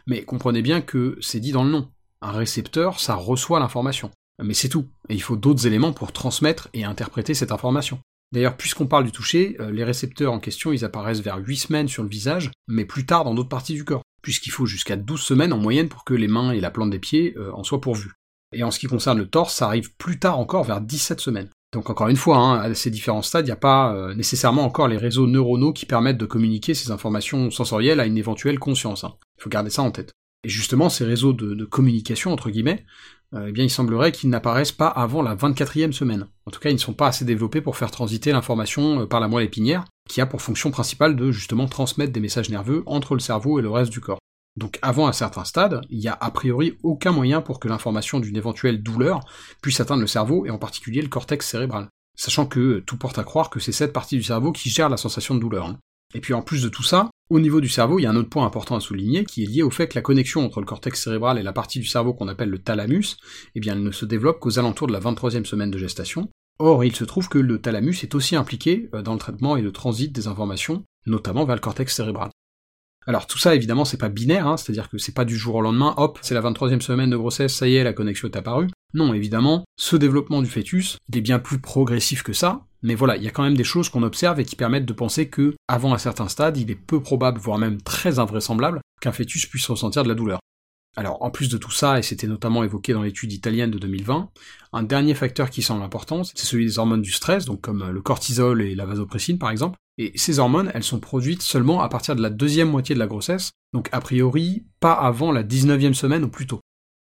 mais 0.07 0.25
comprenez 0.25 0.61
bien 0.61 0.83
que 0.83 1.17
c'est 1.23 1.41
dit 1.41 1.53
dans 1.53 1.65
le 1.65 1.71
nom. 1.71 1.89
Un 2.21 2.33
récepteur, 2.33 3.01
ça 3.01 3.15
reçoit 3.15 3.61
l'information. 3.61 4.11
Mais 4.43 4.55
c'est 4.55 4.69
tout, 4.69 4.89
et 5.09 5.15
il 5.15 5.23
faut 5.23 5.37
d'autres 5.37 5.67
éléments 5.67 5.93
pour 5.93 6.13
transmettre 6.13 6.69
et 6.75 6.85
interpréter 6.85 7.33
cette 7.33 7.53
information. 7.53 8.01
D'ailleurs, 8.35 8.57
puisqu'on 8.57 8.89
parle 8.89 9.05
du 9.05 9.13
toucher, 9.13 9.57
euh, 9.61 9.71
les 9.71 9.85
récepteurs 9.85 10.33
en 10.33 10.41
question, 10.41 10.73
ils 10.73 10.85
apparaissent 10.85 11.21
vers 11.21 11.39
8 11.39 11.57
semaines 11.57 11.89
sur 11.89 12.03
le 12.03 12.09
visage, 12.09 12.51
mais 12.67 12.85
plus 12.85 13.07
tard 13.07 13.23
dans 13.23 13.33
d'autres 13.33 13.49
parties 13.49 13.75
du 13.75 13.85
corps, 13.85 14.03
puisqu'il 14.23 14.51
faut 14.51 14.67
jusqu'à 14.67 14.97
12 14.97 15.21
semaines 15.21 15.53
en 15.53 15.59
moyenne 15.59 15.89
pour 15.89 16.03
que 16.03 16.15
les 16.15 16.27
mains 16.27 16.51
et 16.51 16.59
la 16.59 16.73
plante 16.73 16.91
des 16.91 16.99
pieds 16.99 17.35
euh, 17.37 17.53
en 17.55 17.63
soient 17.63 17.81
pourvus. 17.81 18.15
Et 18.53 18.65
en 18.65 18.73
ce 18.73 18.81
qui 18.81 18.89
concerne 18.89 19.19
le 19.19 19.29
torse, 19.29 19.55
ça 19.55 19.67
arrive 19.67 19.95
plus 19.95 20.19
tard 20.19 20.41
encore, 20.41 20.65
vers 20.65 20.81
17 20.81 21.21
semaines. 21.21 21.49
Donc 21.73 21.91
encore 21.91 22.09
une 22.09 22.17
fois, 22.17 22.39
hein, 22.39 22.59
à 22.59 22.75
ces 22.75 22.91
différents 22.91 23.23
stades, 23.23 23.45
il 23.45 23.51
n'y 23.51 23.53
a 23.53 23.57
pas 23.57 23.95
euh, 23.95 24.15
nécessairement 24.17 24.65
encore 24.65 24.89
les 24.89 24.97
réseaux 24.97 25.29
neuronaux 25.29 25.73
qui 25.73 25.87
permettent 25.87 26.19
de 26.19 26.27
communiquer 26.27 26.75
ces 26.75 26.91
informations 26.91 27.53
sensorielles 27.53 28.01
à 28.01 28.07
une 28.07 28.19
éventuelle 28.19 28.59
conscience. 28.59 29.05
Hein. 29.05 29.15
Il 29.39 29.43
faut 29.45 29.51
garder 29.51 29.71
ça 29.71 29.83
en 29.83 29.93
tête. 29.93 30.13
Et 30.45 30.49
justement, 30.49 30.89
ces 30.89 31.05
réseaux 31.05 31.33
de 31.33 31.65
communication, 31.65 32.33
entre 32.33 32.51
guillemets, 32.51 32.85
euh, 33.35 33.47
eh 33.49 33.53
bien 33.53 33.65
il 33.65 33.71
semblerait 33.71 34.13
qu'ils 34.13 34.31
n'apparaissent 34.31 34.73
pas 34.73 34.89
avant 34.89 35.23
la 35.23 35.35
24e 35.35 35.93
semaine. 35.93 36.27
En 36.47 36.51
tout 36.51 36.61
cas, 36.61 36.71
ils 36.71 36.75
ne 36.75 36.79
sont 36.79 36.93
pas 36.93 37.09
assez 37.09 37.25
développés 37.25 37.61
pour 37.61 37.77
faire 37.77 37.91
transiter 37.91 38.33
l'information 38.33 39.01
euh, 39.01 39.07
par 39.07 39.21
la 39.21 39.29
moelle 39.29 39.47
épinière, 39.47 39.85
qui 40.09 40.21
a 40.21 40.27
pour 40.27 40.43
fonction 40.43 40.71
principale 40.71 41.17
de 41.17 41.33
justement 41.33 41.67
transmettre 41.67 42.13
des 42.13 42.21
messages 42.21 42.51
nerveux 42.51 42.83
entre 42.87 43.15
le 43.15 43.21
cerveau 43.21 43.59
et 43.59 43.63
le 43.63 43.71
reste 43.71 43.91
du 43.91 44.01
corps. 44.01 44.19
Donc 44.57 44.79
avant 44.83 45.09
un 45.09 45.13
certain 45.13 45.45
stade, 45.45 45.81
il 45.91 45.99
n'y 45.99 46.07
a 46.07 46.17
a 46.21 46.31
priori 46.31 46.79
aucun 46.85 47.11
moyen 47.11 47.41
pour 47.41 47.59
que 47.59 47.67
l'information 47.67 48.21
d'une 48.21 48.37
éventuelle 48.37 48.83
douleur 48.83 49.21
puisse 49.63 49.81
atteindre 49.81 50.03
le 50.03 50.07
cerveau 50.07 50.47
et 50.47 50.51
en 50.51 50.59
particulier 50.59 51.03
le 51.03 51.09
cortex 51.09 51.49
cérébral. 51.49 51.89
Sachant 52.17 52.47
que 52.47 52.79
tout 52.79 52.97
porte 52.97 53.19
à 53.19 53.25
croire 53.25 53.51
que 53.51 53.59
c'est 53.59 53.73
cette 53.73 53.93
partie 53.93 54.17
du 54.17 54.23
cerveau 54.23 54.53
qui 54.53 54.71
gère 54.71 54.89
la 54.89 54.97
sensation 54.97 55.35
de 55.35 55.41
douleur. 55.41 55.75
Et 56.15 56.21
puis 56.21 56.35
en 56.35 56.43
plus 56.43 56.63
de 56.63 56.69
tout 56.69 56.83
ça, 56.83 57.11
au 57.31 57.41
niveau 57.41 57.61
du 57.61 57.69
cerveau, 57.69 57.99
il 57.99 58.03
y 58.03 58.07
a 58.07 58.11
un 58.11 58.17
autre 58.17 58.29
point 58.29 58.47
important 58.47 58.77
à 58.77 58.81
souligner 58.81 59.25
qui 59.25 59.43
est 59.43 59.47
lié 59.47 59.63
au 59.63 59.71
fait 59.71 59.89
que 59.89 59.97
la 59.97 60.03
connexion 60.03 60.45
entre 60.45 60.61
le 60.61 60.67
cortex 60.67 61.03
cérébral 61.03 61.39
et 61.39 61.43
la 61.43 61.53
partie 61.53 61.81
du 61.81 61.87
cerveau 61.87 62.15
qu'on 62.15 62.29
appelle 62.29 62.51
le 62.51 62.59
thalamus, 62.59 63.17
eh 63.55 63.61
bien, 63.61 63.73
elle 63.73 63.83
ne 63.83 63.91
se 63.91 64.05
développe 64.05 64.41
qu'aux 64.41 64.59
alentours 64.59 64.87
de 64.87 64.93
la 64.93 65.01
23e 65.01 65.45
semaine 65.45 65.71
de 65.71 65.79
gestation. 65.79 66.29
Or, 66.59 66.85
il 66.85 66.95
se 66.95 67.05
trouve 67.05 67.29
que 67.29 67.39
le 67.39 67.61
thalamus 67.61 68.03
est 68.03 68.15
aussi 68.15 68.37
impliqué 68.37 68.89
euh, 68.95 69.03
dans 69.03 69.15
le 69.15 69.19
traitement 69.19 69.57
et 69.57 69.63
le 69.63 69.73
transit 69.73 70.13
des 70.13 70.29
informations, 70.29 70.85
notamment 71.07 71.45
vers 71.45 71.57
le 71.57 71.61
cortex 71.61 71.95
cérébral. 71.95 72.31
Alors 73.07 73.27
tout 73.27 73.39
ça 73.39 73.55
évidemment 73.55 73.85
c'est 73.85 73.99
pas 73.99 74.09
binaire, 74.09 74.47
hein, 74.47 74.57
c'est-à-dire 74.57 74.89
que 74.89 74.97
c'est 74.97 75.13
pas 75.13 75.27
du 75.27 75.37
jour 75.37 75.57
au 75.57 75.61
lendemain, 75.61 75.93
hop, 75.99 76.19
c'est 76.23 76.35
la 76.35 76.41
23e 76.41 76.81
semaine 76.81 77.11
de 77.11 77.17
grossesse, 77.17 77.55
ça 77.55 77.69
y 77.69 77.77
est, 77.77 77.85
la 77.85 77.93
connexion 77.93 78.29
est 78.29 78.37
apparue. 78.37 78.71
Non, 78.95 79.13
évidemment, 79.13 79.65
ce 79.77 79.97
développement 79.97 80.41
du 80.41 80.49
fœtus, 80.49 80.97
il 81.11 81.19
est 81.19 81.21
bien 81.21 81.39
plus 81.39 81.61
progressif 81.61 82.23
que 82.23 82.33
ça, 82.33 82.65
mais 82.85 82.95
voilà, 82.95 83.17
il 83.17 83.23
y 83.23 83.29
a 83.29 83.31
quand 83.31 83.43
même 83.43 83.57
des 83.57 83.65
choses 83.65 83.89
qu'on 83.89 84.03
observe 84.03 84.39
et 84.39 84.45
qui 84.45 84.57
permettent 84.57 84.85
de 84.85 84.93
penser 84.93 85.29
que, 85.29 85.55
avant 85.69 85.95
un 85.95 85.99
certain 85.99 86.29
stade, 86.29 86.59
il 86.59 86.71
est 86.71 86.75
peu 86.77 87.01
probable, 87.01 87.41
voire 87.41 87.59
même 87.59 87.81
très 87.81 88.19
invraisemblable, 88.19 88.81
qu'un 89.01 89.11
fœtus 89.11 89.47
puisse 89.47 89.67
ressentir 89.67 90.03
de 90.05 90.09
la 90.09 90.15
douleur. 90.15 90.39
Alors, 90.95 91.23
en 91.23 91.31
plus 91.31 91.49
de 91.49 91.57
tout 91.57 91.71
ça, 91.71 91.99
et 91.99 92.03
c'était 92.03 92.27
notamment 92.27 92.63
évoqué 92.63 92.93
dans 92.93 93.03
l'étude 93.03 93.33
italienne 93.33 93.71
de 93.71 93.79
2020, 93.79 94.29
un 94.75 94.83
dernier 94.83 95.15
facteur 95.15 95.49
qui 95.49 95.63
semble 95.63 95.83
important, 95.83 96.25
c'est 96.25 96.39
celui 96.39 96.67
des 96.67 96.79
hormones 96.79 97.01
du 97.01 97.11
stress, 97.11 97.47
donc 97.47 97.63
comme 97.63 97.91
le 97.91 98.03
cortisol 98.03 98.61
et 98.61 98.75
la 98.75 98.85
vasopressine 98.85 99.39
par 99.39 99.51
exemple. 99.51 99.79
Et 99.97 100.13
ces 100.17 100.39
hormones, 100.39 100.71
elles 100.75 100.85
sont 100.85 101.01
produites 101.01 101.43
seulement 101.43 101.81
à 101.81 101.89
partir 101.89 102.15
de 102.15 102.23
la 102.23 102.31
deuxième 102.31 102.71
moitié 102.71 102.95
de 102.95 103.01
la 103.01 103.07
grossesse, 103.07 103.51
donc 103.73 103.89
a 103.93 104.01
priori 104.01 104.67
pas 104.79 104.93
avant 104.93 105.33
la 105.33 105.43
19e 105.43 105.95
semaine 105.95 106.25
ou 106.25 106.29
plus 106.29 106.47
tôt. 106.47 106.61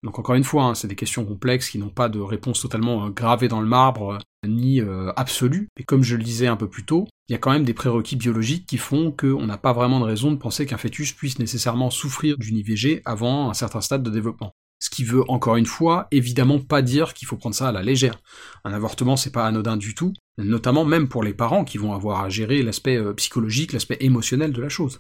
Donc 0.03 0.17
encore 0.17 0.35
une 0.35 0.43
fois, 0.43 0.63
hein, 0.63 0.75
c'est 0.75 0.87
des 0.87 0.95
questions 0.95 1.25
complexes 1.25 1.69
qui 1.69 1.77
n'ont 1.77 1.89
pas 1.89 2.09
de 2.09 2.19
réponse 2.19 2.61
totalement 2.61 3.05
euh, 3.05 3.09
gravée 3.09 3.47
dans 3.47 3.61
le 3.61 3.67
marbre, 3.67 4.13
euh, 4.13 4.47
ni 4.47 4.81
euh, 4.81 5.11
absolue. 5.15 5.67
Et 5.79 5.83
comme 5.83 6.03
je 6.03 6.15
le 6.15 6.23
disais 6.23 6.47
un 6.47 6.55
peu 6.55 6.67
plus 6.67 6.85
tôt, 6.85 7.07
il 7.29 7.33
y 7.33 7.35
a 7.35 7.37
quand 7.37 7.51
même 7.51 7.63
des 7.63 7.75
prérequis 7.75 8.15
biologiques 8.15 8.65
qui 8.65 8.77
font 8.77 9.11
qu'on 9.11 9.45
n'a 9.45 9.57
pas 9.57 9.73
vraiment 9.73 9.99
de 9.99 10.05
raison 10.05 10.31
de 10.31 10.37
penser 10.37 10.65
qu'un 10.65 10.77
fœtus 10.77 11.13
puisse 11.13 11.37
nécessairement 11.37 11.91
souffrir 11.91 12.37
d'une 12.37 12.57
IVG 12.57 13.03
avant 13.05 13.49
un 13.49 13.53
certain 13.53 13.81
stade 13.81 14.01
de 14.01 14.09
développement. 14.09 14.51
Ce 14.79 14.89
qui 14.89 15.03
veut 15.03 15.29
encore 15.29 15.57
une 15.57 15.67
fois 15.67 16.07
évidemment 16.09 16.59
pas 16.59 16.81
dire 16.81 17.13
qu'il 17.13 17.27
faut 17.27 17.37
prendre 17.37 17.55
ça 17.55 17.69
à 17.69 17.71
la 17.71 17.83
légère. 17.83 18.19
Un 18.65 18.73
avortement 18.73 19.15
c'est 19.15 19.31
pas 19.31 19.45
anodin 19.45 19.77
du 19.77 19.93
tout, 19.93 20.11
notamment 20.39 20.85
même 20.85 21.07
pour 21.07 21.21
les 21.21 21.35
parents 21.35 21.63
qui 21.63 21.77
vont 21.77 21.93
avoir 21.93 22.23
à 22.23 22.29
gérer 22.29 22.63
l'aspect 22.63 22.99
psychologique, 23.13 23.73
l'aspect 23.73 23.97
émotionnel 23.99 24.51
de 24.51 24.61
la 24.61 24.69
chose 24.69 24.97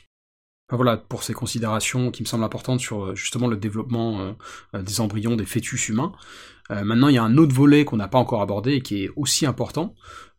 voilà, 0.75 0.97
pour 0.97 1.23
ces 1.23 1.33
considérations 1.33 2.11
qui 2.11 2.23
me 2.23 2.27
semblent 2.27 2.43
importantes 2.43 2.79
sur 2.79 3.03
euh, 3.03 3.15
justement 3.15 3.47
le 3.47 3.57
développement 3.57 4.21
euh, 4.21 4.31
euh, 4.75 4.81
des 4.81 5.01
embryons, 5.01 5.35
des 5.35 5.45
fœtus 5.45 5.89
humains. 5.89 6.13
maintenant, 6.69 7.09
il 7.09 7.15
y 7.15 7.17
a 7.17 7.23
un 7.23 7.37
autre 7.37 7.53
volet 7.53 7.83
qu'on 7.83 7.97
n'a 7.97 8.07
pas 8.07 8.17
encore 8.17 8.41
abordé 8.41 8.75
et 8.75 8.81
qui 8.81 9.03
est 9.03 9.09
aussi 9.17 9.45
important, 9.45 9.93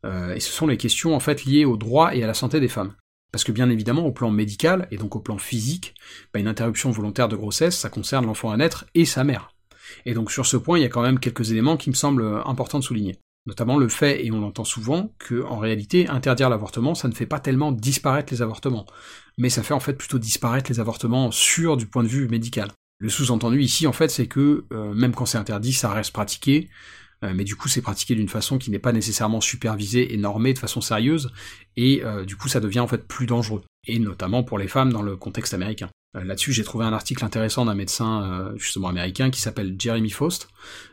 et 0.05 0.41
ce 0.41 0.51
sont 0.51 0.67
les 0.67 0.79
questions 0.79 1.15
en 1.15 1.21
fait 1.21 1.45
liées 1.45 1.67
au 1.67 1.77
droit 1.77 2.15
et 2.15 2.25
à 2.25 2.27
la 2.27 2.33
santé 2.33 2.59
des 2.59 2.69
femmes. 2.69 2.95
Parce 3.33 3.45
que 3.45 3.53
bien 3.53 3.69
évidemment, 3.69 4.07
au 4.07 4.13
plan 4.13 4.31
médical 4.31 4.89
et 4.91 4.97
donc 4.97 5.15
au 5.15 5.21
plan 5.21 5.37
physique, 5.37 5.95
bah, 6.33 6.41
une 6.41 6.49
interruption 6.49 6.91
volontaire 6.91 7.29
de 7.29 7.37
grossesse, 7.37 7.77
ça 7.77 7.91
concerne 7.91 8.25
l'enfant 8.25 8.51
à 8.51 8.57
naître 8.57 8.87
et 8.95 9.05
sa 9.05 9.25
mère. 9.25 9.51
Et 10.07 10.15
donc 10.15 10.33
sur 10.33 10.47
ce 10.47 10.57
point, 10.57 10.79
il 10.79 10.83
y 10.83 10.87
a 10.87 10.89
quand 10.89 11.03
même 11.03 11.19
quelques 11.19 11.51
éléments 11.51 11.77
qui 11.77 11.91
me 11.91 11.95
semblent 11.95 12.43
importants 12.47 12.79
de 12.79 12.85
souligner. 12.85 13.19
Notamment 13.47 13.77
le 13.77 13.89
fait, 13.89 14.25
et 14.25 14.31
on 14.31 14.41
l'entend 14.41 14.65
souvent, 14.65 15.13
que 15.19 15.43
en 15.43 15.59
réalité, 15.59 16.09
interdire 16.09 16.49
l'avortement, 16.49 16.95
ça 16.95 17.09
ne 17.09 17.15
fait 17.15 17.27
pas 17.27 17.41
tellement 17.41 17.73
disparaître 17.73 18.33
les 18.33 18.41
avortements, 18.41 18.87
mais 19.37 19.51
ça 19.51 19.65
fait 19.65 19.75
en 19.75 19.81
fait 19.81 19.95
plutôt 19.95 20.21
disparaître 20.21 20.71
les 20.71 20.79
avortements 20.79 21.33
sûrs 21.33 21.77
du 21.77 21.87
point 21.87 22.05
de 22.05 22.09
vue 22.09 22.29
médical. 22.29 22.69
Le 22.99 23.09
sous-entendu 23.09 23.61
ici, 23.61 23.89
en 23.89 23.93
fait, 23.93 24.09
c'est 24.11 24.29
que 24.29 24.65
euh, 24.73 24.95
même 24.95 25.13
quand 25.13 25.27
c'est 25.27 25.39
interdit, 25.39 25.73
ça 25.73 25.91
reste 25.91 26.13
pratiqué, 26.13 26.71
euh, 27.25 27.33
mais 27.35 27.43
du 27.43 27.57
coup, 27.57 27.69
c'est 27.69 27.83
pratiqué 27.83 28.15
d'une 28.15 28.29
façon 28.29 28.59
qui 28.59 28.71
n'est 28.71 28.79
pas 28.79 28.93
nécessairement 28.93 29.41
supervisée 29.41 30.15
et 30.15 30.17
normée 30.17 30.53
de 30.53 30.61
façon 30.61 30.81
sérieuse, 30.81 31.33
et 31.77 32.05
euh, 32.05 32.25
du 32.25 32.37
coup, 32.37 32.49
ça 32.49 32.61
devient 32.61 32.79
en 32.79 32.87
fait 32.87 33.09
plus 33.09 33.27
dangereux, 33.27 33.63
et 33.89 33.99
notamment 33.99 34.45
pour 34.45 34.57
les 34.57 34.69
femmes 34.69 34.93
dans 34.93 35.03
le 35.03 35.17
contexte 35.17 35.53
américain. 35.53 35.91
Euh, 36.17 36.25
là-dessus, 36.25 36.53
j'ai 36.53 36.65
trouvé 36.65 36.85
un 36.85 36.93
article 36.93 37.25
intéressant 37.25 37.65
d'un 37.65 37.75
médecin 37.75 38.25
euh, 38.25 38.53
justement 38.57 38.89
américain 38.89 39.31
qui 39.31 39.41
s'appelle 39.41 39.75
Jeremy 39.79 40.11
Faust. 40.11 40.49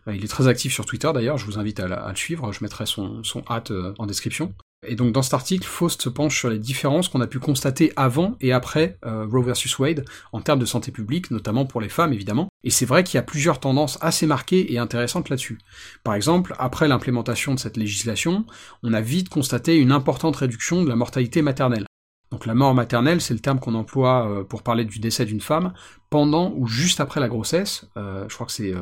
Euh, 0.07 0.15
il 0.15 0.23
est 0.23 0.29
très 0.29 0.47
actif 0.47 0.73
sur 0.73 0.85
Twitter 0.85 1.09
d'ailleurs, 1.13 1.37
je 1.37 1.45
vous 1.45 1.59
invite 1.59 1.79
à, 1.79 2.09
le 2.09 2.15
suivre, 2.15 2.51
je 2.51 2.63
mettrai 2.63 2.85
son, 2.85 3.23
son 3.23 3.43
hâte 3.49 3.71
en 3.97 4.05
description. 4.05 4.53
Et 4.87 4.95
donc 4.95 5.11
dans 5.11 5.21
cet 5.21 5.33
article, 5.33 5.67
Faust 5.67 6.01
se 6.01 6.07
penche 6.07 6.37
sur 6.37 6.49
les 6.49 6.57
différences 6.57 7.09
qu'on 7.09 7.19
a 7.19 7.27
pu 7.27 7.39
constater 7.39 7.91
avant 7.97 8.37
et 8.39 8.53
après 8.53 8.97
Roe 9.03 9.41
vs 9.41 9.77
Wade 9.77 10.05
en 10.31 10.39
termes 10.39 10.59
de 10.59 10.65
santé 10.65 10.93
publique, 10.93 11.31
notamment 11.31 11.65
pour 11.65 11.81
les 11.81 11.89
femmes 11.89 12.13
évidemment. 12.13 12.47
Et 12.63 12.69
c'est 12.69 12.85
vrai 12.85 13.03
qu'il 13.03 13.15
y 13.15 13.19
a 13.19 13.23
plusieurs 13.23 13.59
tendances 13.59 13.97
assez 13.99 14.25
marquées 14.25 14.71
et 14.71 14.77
intéressantes 14.77 15.27
là-dessus. 15.27 15.57
Par 16.05 16.13
exemple, 16.13 16.55
après 16.59 16.87
l'implémentation 16.87 17.53
de 17.53 17.59
cette 17.59 17.75
législation, 17.75 18.45
on 18.81 18.93
a 18.93 19.01
vite 19.01 19.27
constaté 19.27 19.75
une 19.75 19.91
importante 19.91 20.37
réduction 20.37 20.81
de 20.81 20.87
la 20.87 20.95
mortalité 20.95 21.41
maternelle. 21.41 21.83
Donc 22.31 22.45
la 22.45 22.53
mort 22.53 22.73
maternelle, 22.75 23.21
c'est 23.21 23.33
le 23.33 23.39
terme 23.39 23.59
qu'on 23.59 23.75
emploie 23.75 24.29
euh, 24.29 24.43
pour 24.43 24.63
parler 24.63 24.85
du 24.85 24.99
décès 24.99 25.25
d'une 25.25 25.41
femme 25.41 25.73
pendant 26.09 26.53
ou 26.55 26.67
juste 26.67 26.99
après 26.99 27.19
la 27.19 27.27
grossesse. 27.27 27.87
Euh, 27.97 28.25
je 28.29 28.35
crois 28.35 28.45
que 28.45 28.53
c'est 28.53 28.73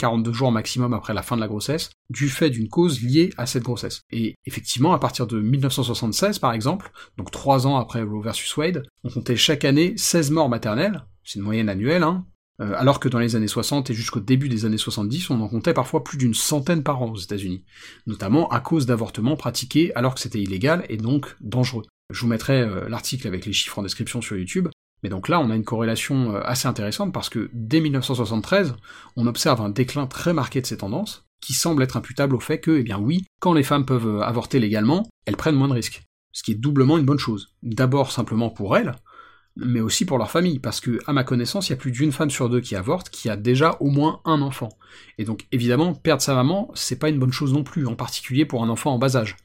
42 0.00 0.32
jours 0.32 0.50
maximum 0.50 0.94
après 0.94 1.12
la 1.12 1.22
fin 1.22 1.36
de 1.36 1.42
la 1.42 1.46
grossesse, 1.46 1.90
du 2.08 2.30
fait 2.30 2.48
d'une 2.48 2.68
cause 2.68 3.02
liée 3.02 3.30
à 3.36 3.44
cette 3.44 3.62
grossesse. 3.62 4.00
Et 4.10 4.34
effectivement, 4.46 4.94
à 4.94 4.98
partir 4.98 5.26
de 5.26 5.40
1976 5.40 6.38
par 6.38 6.54
exemple, 6.54 6.90
donc 7.18 7.30
3 7.30 7.66
ans 7.66 7.76
après 7.76 8.02
Roe 8.02 8.22
vs 8.22 8.56
Wade, 8.56 8.86
on 9.04 9.10
comptait 9.10 9.36
chaque 9.36 9.64
année 9.64 9.92
16 9.96 10.30
morts 10.30 10.48
maternelles, 10.48 11.04
c'est 11.22 11.38
une 11.38 11.44
moyenne 11.44 11.68
annuelle, 11.68 12.02
hein, 12.02 12.24
euh, 12.62 12.72
alors 12.76 12.98
que 12.98 13.10
dans 13.10 13.18
les 13.18 13.36
années 13.36 13.46
60 13.46 13.90
et 13.90 13.94
jusqu'au 13.94 14.20
début 14.20 14.48
des 14.48 14.64
années 14.64 14.78
70, 14.78 15.28
on 15.28 15.40
en 15.42 15.48
comptait 15.48 15.74
parfois 15.74 16.02
plus 16.02 16.16
d'une 16.16 16.34
centaine 16.34 16.82
par 16.82 17.02
an 17.02 17.10
aux 17.10 17.18
États-Unis, 17.18 17.64
notamment 18.06 18.48
à 18.48 18.60
cause 18.60 18.86
d'avortements 18.86 19.36
pratiqués 19.36 19.94
alors 19.94 20.14
que 20.14 20.20
c'était 20.20 20.40
illégal 20.40 20.86
et 20.88 20.96
donc 20.96 21.36
dangereux. 21.40 21.84
Je 22.10 22.20
vous 22.20 22.28
mettrai 22.28 22.60
euh, 22.60 22.88
l'article 22.88 23.26
avec 23.26 23.46
les 23.46 23.52
chiffres 23.52 23.78
en 23.78 23.82
description 23.82 24.20
sur 24.20 24.36
YouTube, 24.36 24.68
mais 25.02 25.08
donc 25.08 25.28
là, 25.28 25.40
on 25.40 25.50
a 25.50 25.56
une 25.56 25.64
corrélation 25.64 26.34
euh, 26.34 26.40
assez 26.44 26.68
intéressante 26.68 27.12
parce 27.12 27.28
que 27.28 27.50
dès 27.52 27.80
1973, 27.80 28.74
on 29.16 29.26
observe 29.26 29.60
un 29.60 29.70
déclin 29.70 30.06
très 30.06 30.32
marqué 30.32 30.60
de 30.60 30.66
ces 30.66 30.78
tendances, 30.78 31.24
qui 31.40 31.54
semble 31.54 31.82
être 31.82 31.96
imputable 31.96 32.34
au 32.34 32.40
fait 32.40 32.60
que, 32.60 32.72
eh 32.72 32.82
bien 32.82 32.98
oui, 32.98 33.24
quand 33.40 33.54
les 33.54 33.62
femmes 33.62 33.86
peuvent 33.86 34.20
avorter 34.22 34.58
légalement, 34.58 35.08
elles 35.24 35.36
prennent 35.36 35.54
moins 35.54 35.68
de 35.68 35.74
risques. 35.74 36.02
Ce 36.32 36.42
qui 36.42 36.52
est 36.52 36.56
doublement 36.56 36.98
une 36.98 37.06
bonne 37.06 37.18
chose. 37.18 37.54
D'abord 37.62 38.12
simplement 38.12 38.50
pour 38.50 38.76
elles, 38.76 38.94
mais 39.56 39.80
aussi 39.80 40.04
pour 40.04 40.18
leur 40.18 40.30
famille, 40.30 40.58
parce 40.58 40.80
que, 40.80 41.00
à 41.06 41.12
ma 41.12 41.24
connaissance, 41.24 41.68
il 41.68 41.72
y 41.72 41.74
a 41.74 41.78
plus 41.78 41.90
d'une 41.90 42.12
femme 42.12 42.30
sur 42.30 42.48
deux 42.48 42.60
qui 42.60 42.76
avorte 42.76 43.10
qui 43.10 43.28
a 43.28 43.36
déjà 43.36 43.76
au 43.80 43.90
moins 43.90 44.20
un 44.24 44.42
enfant. 44.42 44.68
Et 45.18 45.24
donc, 45.24 45.46
évidemment, 45.52 45.94
perdre 45.94 46.22
sa 46.22 46.34
maman, 46.34 46.70
c'est 46.74 46.98
pas 46.98 47.08
une 47.08 47.18
bonne 47.18 47.32
chose 47.32 47.52
non 47.52 47.64
plus, 47.64 47.86
en 47.86 47.94
particulier 47.94 48.44
pour 48.44 48.62
un 48.62 48.68
enfant 48.68 48.92
en 48.92 48.98
bas 48.98 49.16
âge. 49.16 49.36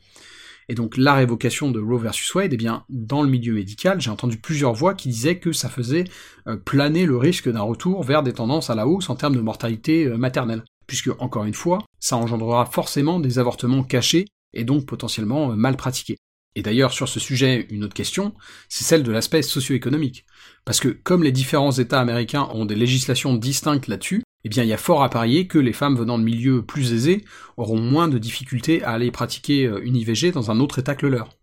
Et 0.67 0.75
donc, 0.75 0.97
la 0.97 1.13
révocation 1.13 1.71
de 1.71 1.79
Roe 1.79 1.99
versus 1.99 2.33
Wade, 2.33 2.53
eh 2.53 2.57
bien, 2.57 2.83
dans 2.89 3.21
le 3.21 3.29
milieu 3.29 3.53
médical, 3.53 4.01
j'ai 4.01 4.09
entendu 4.09 4.37
plusieurs 4.37 4.73
voix 4.73 4.93
qui 4.95 5.09
disaient 5.09 5.37
que 5.37 5.51
ça 5.51 5.69
faisait 5.69 6.05
euh, 6.47 6.57
planer 6.57 7.05
le 7.05 7.17
risque 7.17 7.49
d'un 7.49 7.61
retour 7.61 8.03
vers 8.03 8.23
des 8.23 8.33
tendances 8.33 8.69
à 8.69 8.75
la 8.75 8.87
hausse 8.87 9.09
en 9.09 9.15
termes 9.15 9.35
de 9.35 9.41
mortalité 9.41 10.05
euh, 10.05 10.17
maternelle. 10.17 10.63
Puisque, 10.87 11.09
encore 11.19 11.45
une 11.45 11.53
fois, 11.53 11.79
ça 11.99 12.17
engendrera 12.17 12.65
forcément 12.65 13.19
des 13.19 13.39
avortements 13.39 13.83
cachés 13.83 14.25
et 14.53 14.63
donc 14.63 14.85
potentiellement 14.85 15.51
euh, 15.51 15.55
mal 15.55 15.77
pratiqués. 15.77 16.17
Et 16.55 16.61
d'ailleurs, 16.61 16.93
sur 16.93 17.09
ce 17.09 17.19
sujet, 17.19 17.67
une 17.69 17.83
autre 17.83 17.93
question, 17.93 18.33
c'est 18.69 18.85
celle 18.85 19.03
de 19.03 19.11
l'aspect 19.11 19.41
socio-économique. 19.41 20.25
Parce 20.63 20.79
que 20.79 20.87
comme 20.87 21.21
les 21.21 21.33
différents 21.33 21.73
États 21.73 21.99
américains 21.99 22.49
ont 22.53 22.65
des 22.65 22.75
législations 22.75 23.35
distinctes 23.35 23.87
là-dessus, 23.87 24.23
eh 24.45 24.49
bien 24.49 24.63
il 24.63 24.69
y 24.69 24.73
a 24.73 24.77
fort 24.77 25.03
à 25.03 25.09
parier 25.09 25.47
que 25.47 25.57
les 25.57 25.73
femmes 25.73 25.97
venant 25.97 26.19
de 26.19 26.23
milieux 26.23 26.61
plus 26.61 26.93
aisés 26.93 27.25
auront 27.57 27.81
moins 27.81 28.07
de 28.07 28.19
difficultés 28.19 28.83
à 28.83 28.91
aller 28.91 29.09
pratiquer 29.09 29.65
euh, 29.65 29.81
une 29.83 29.95
IVG 29.95 30.31
dans 30.31 30.51
un 30.51 30.59
autre 30.59 30.79
État 30.79 30.95
que 30.95 31.07
le 31.07 31.17
leur. 31.17 31.35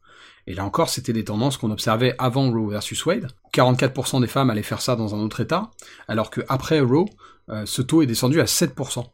Et 0.47 0.54
là 0.54 0.64
encore, 0.64 0.88
c'était 0.88 1.12
des 1.12 1.25
tendances 1.25 1.56
qu'on 1.56 1.71
observait 1.71 2.14
avant 2.18 2.50
Roe 2.50 2.71
versus 2.71 3.04
Wade. 3.04 3.28
44% 3.54 4.21
des 4.21 4.26
femmes 4.26 4.50
allaient 4.50 4.62
faire 4.62 4.80
ça 4.80 4.97
dans 4.97 5.14
un 5.14 5.18
autre 5.18 5.40
État, 5.40 5.71
alors 6.09 6.30
qu'après 6.30 6.80
Roe, 6.80 7.06
euh, 7.49 7.66
ce 7.66 7.82
taux 7.82 8.02
est 8.02 8.06
descendu 8.06 8.40
à 8.40 8.44
7%. 8.44 9.04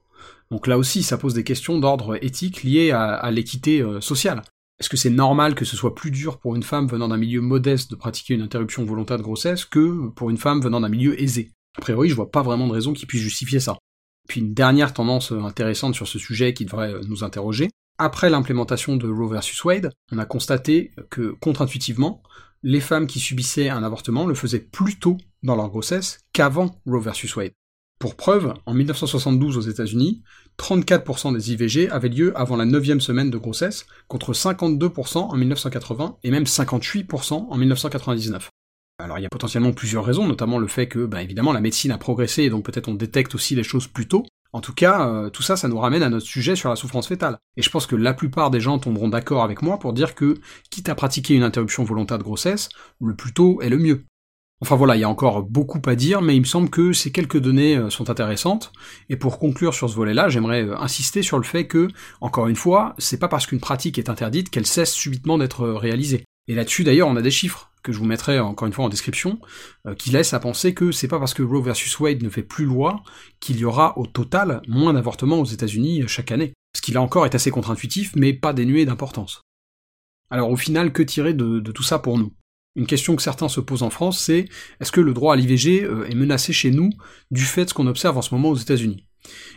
Donc 0.50 0.66
là 0.66 0.78
aussi, 0.78 1.02
ça 1.02 1.18
pose 1.18 1.34
des 1.34 1.44
questions 1.44 1.78
d'ordre 1.78 2.22
éthique 2.22 2.62
liées 2.62 2.92
à, 2.92 3.30
l'équité 3.30 3.82
euh, 3.82 4.00
sociale. 4.00 4.42
Est-ce 4.80 4.88
que 4.88 4.96
c'est 4.96 5.10
normal 5.10 5.54
que 5.54 5.64
ce 5.64 5.76
soit 5.76 5.94
plus 5.94 6.10
dur 6.10 6.38
pour 6.38 6.54
une 6.56 6.62
femme 6.62 6.86
venant 6.86 7.08
d'un 7.08 7.16
milieu 7.16 7.40
modeste 7.40 7.90
de 7.90 7.96
pratiquer 7.96 8.34
une 8.34 8.42
interruption 8.42 8.84
volontaire 8.84 9.18
de 9.18 9.22
grossesse 9.22 9.64
que 9.64 10.08
pour 10.10 10.30
une 10.30 10.38
femme 10.38 10.60
venant 10.60 10.80
d'un 10.80 10.88
milieu 10.88 11.20
aisé? 11.20 11.52
A 11.78 11.80
priori, 11.80 12.08
je 12.08 12.14
vois 12.16 12.32
pas 12.32 12.42
vraiment 12.42 12.66
de 12.66 12.72
raison 12.72 12.92
qui 12.92 13.06
puisse 13.06 13.22
justifier 13.22 13.60
ça. 13.60 13.78
Puis 14.28 14.40
une 14.40 14.52
dernière 14.52 14.92
tendance 14.92 15.30
intéressante 15.30 15.94
sur 15.94 16.08
ce 16.08 16.18
sujet 16.18 16.52
qui 16.52 16.64
devrait 16.64 16.92
nous 17.06 17.22
interroger. 17.22 17.70
Après 17.98 18.30
l'implémentation 18.30 18.96
de 18.96 19.08
Roe 19.08 19.28
vs 19.28 19.64
Wade, 19.64 19.92
on 20.10 20.18
a 20.18 20.24
constaté 20.24 20.90
que, 21.08 21.36
contre-intuitivement, 21.40 22.20
les 22.64 22.80
femmes 22.80 23.06
qui 23.06 23.20
subissaient 23.20 23.68
un 23.68 23.84
avortement 23.84 24.26
le 24.26 24.34
faisaient 24.34 24.58
plus 24.58 24.98
tôt 24.98 25.18
dans 25.44 25.54
leur 25.54 25.68
grossesse 25.68 26.18
qu'avant 26.32 26.80
Roe 26.84 27.00
vs 27.00 27.36
Wade. 27.36 27.52
Pour 28.00 28.16
preuve, 28.16 28.54
en 28.66 28.74
1972 28.74 29.56
aux 29.56 29.60
États-Unis, 29.60 30.22
34% 30.58 31.32
des 31.32 31.52
IVG 31.52 31.90
avaient 31.90 32.08
lieu 32.08 32.36
avant 32.36 32.56
la 32.56 32.64
9 32.64 32.98
semaine 32.98 33.30
de 33.30 33.38
grossesse, 33.38 33.86
contre 34.08 34.32
52% 34.32 35.18
en 35.18 35.36
1980 35.36 36.18
et 36.24 36.32
même 36.32 36.44
58% 36.44 37.46
en 37.48 37.56
1999. 37.56 38.50
Alors 39.00 39.18
il 39.18 39.22
y 39.22 39.26
a 39.26 39.30
potentiellement 39.30 39.72
plusieurs 39.72 40.04
raisons, 40.04 40.26
notamment 40.26 40.58
le 40.58 40.66
fait 40.66 40.88
que, 40.88 41.06
bah, 41.06 41.22
évidemment, 41.22 41.52
la 41.52 41.60
médecine 41.60 41.92
a 41.92 41.98
progressé 41.98 42.42
et 42.42 42.50
donc 42.50 42.64
peut-être 42.64 42.88
on 42.88 42.94
détecte 42.94 43.34
aussi 43.36 43.54
les 43.54 43.62
choses 43.62 43.86
plus 43.86 44.08
tôt. 44.08 44.26
En 44.52 44.60
tout 44.60 44.72
cas, 44.72 45.06
euh, 45.08 45.30
tout 45.30 45.42
ça, 45.42 45.56
ça 45.56 45.68
nous 45.68 45.78
ramène 45.78 46.02
à 46.02 46.08
notre 46.08 46.26
sujet 46.26 46.56
sur 46.56 46.68
la 46.68 46.74
souffrance 46.74 47.06
fétale. 47.06 47.38
Et 47.56 47.62
je 47.62 47.70
pense 47.70 47.86
que 47.86 47.94
la 47.94 48.12
plupart 48.12 48.50
des 48.50 48.60
gens 48.60 48.78
tomberont 48.78 49.08
d'accord 49.08 49.44
avec 49.44 49.62
moi 49.62 49.78
pour 49.78 49.92
dire 49.92 50.16
que, 50.16 50.40
quitte 50.70 50.88
à 50.88 50.96
pratiquer 50.96 51.34
une 51.34 51.44
interruption 51.44 51.84
volontaire 51.84 52.18
de 52.18 52.24
grossesse, 52.24 52.70
le 53.00 53.14
plus 53.14 53.32
tôt 53.32 53.60
est 53.62 53.68
le 53.68 53.78
mieux. 53.78 54.04
Enfin 54.60 54.74
voilà, 54.74 54.96
il 54.96 55.00
y 55.00 55.04
a 55.04 55.08
encore 55.08 55.42
beaucoup 55.44 55.80
à 55.86 55.94
dire, 55.94 56.20
mais 56.20 56.34
il 56.34 56.40
me 56.40 56.44
semble 56.44 56.68
que 56.68 56.92
ces 56.92 57.12
quelques 57.12 57.38
données 57.38 57.76
euh, 57.76 57.90
sont 57.90 58.10
intéressantes. 58.10 58.72
Et 59.10 59.16
pour 59.16 59.38
conclure 59.38 59.74
sur 59.74 59.88
ce 59.88 59.94
volet-là, 59.94 60.28
j'aimerais 60.28 60.64
euh, 60.64 60.76
insister 60.80 61.22
sur 61.22 61.36
le 61.38 61.44
fait 61.44 61.68
que, 61.68 61.86
encore 62.20 62.48
une 62.48 62.56
fois, 62.56 62.96
c'est 62.98 63.20
pas 63.20 63.28
parce 63.28 63.46
qu'une 63.46 63.60
pratique 63.60 63.96
est 63.96 64.10
interdite 64.10 64.50
qu'elle 64.50 64.66
cesse 64.66 64.92
subitement 64.92 65.38
d'être 65.38 65.68
réalisée. 65.68 66.24
Et 66.48 66.56
là-dessus, 66.56 66.82
d'ailleurs, 66.82 67.08
on 67.08 67.16
a 67.16 67.22
des 67.22 67.30
chiffres 67.30 67.70
que 67.88 67.94
je 67.94 67.98
vous 67.98 68.06
mettrai 68.06 68.38
encore 68.38 68.66
une 68.66 68.72
fois 68.72 68.84
en 68.84 68.88
description, 68.88 69.38
qui 69.98 70.10
laissent 70.10 70.34
à 70.34 70.40
penser 70.40 70.74
que 70.74 70.92
c'est 70.92 71.08
pas 71.08 71.18
parce 71.18 71.34
que 71.34 71.42
Roe 71.42 71.62
vs 71.62 71.98
Wade 72.00 72.22
ne 72.22 72.28
fait 72.28 72.42
plus 72.42 72.64
loi 72.64 73.02
qu'il 73.40 73.58
y 73.58 73.64
aura 73.64 73.96
au 73.98 74.06
total 74.06 74.62
moins 74.68 74.92
d'avortements 74.92 75.40
aux 75.40 75.44
États-Unis 75.44 76.04
chaque 76.06 76.32
année. 76.32 76.52
Ce 76.76 76.82
qui 76.82 76.92
là 76.92 77.00
encore 77.00 77.24
est 77.24 77.34
assez 77.34 77.50
contre-intuitif, 77.50 78.12
mais 78.14 78.32
pas 78.32 78.52
dénué 78.52 78.84
d'importance. 78.84 79.42
Alors 80.30 80.50
au 80.50 80.56
final, 80.56 80.92
que 80.92 81.02
tirer 81.02 81.34
de 81.34 81.72
tout 81.72 81.82
ça 81.82 81.98
pour 81.98 82.18
nous? 82.18 82.32
Une 82.78 82.86
question 82.86 83.16
que 83.16 83.22
certains 83.22 83.48
se 83.48 83.60
posent 83.60 83.82
en 83.82 83.90
France, 83.90 84.20
c'est 84.20 84.48
est-ce 84.80 84.92
que 84.92 85.00
le 85.00 85.12
droit 85.12 85.34
à 85.34 85.36
l'IVG 85.36 85.82
euh, 85.82 86.08
est 86.08 86.14
menacé 86.14 86.52
chez 86.52 86.70
nous 86.70 86.90
du 87.32 87.42
fait 87.42 87.64
de 87.64 87.70
ce 87.70 87.74
qu'on 87.74 87.88
observe 87.88 88.16
en 88.16 88.22
ce 88.22 88.32
moment 88.32 88.50
aux 88.50 88.56
États-Unis? 88.56 89.04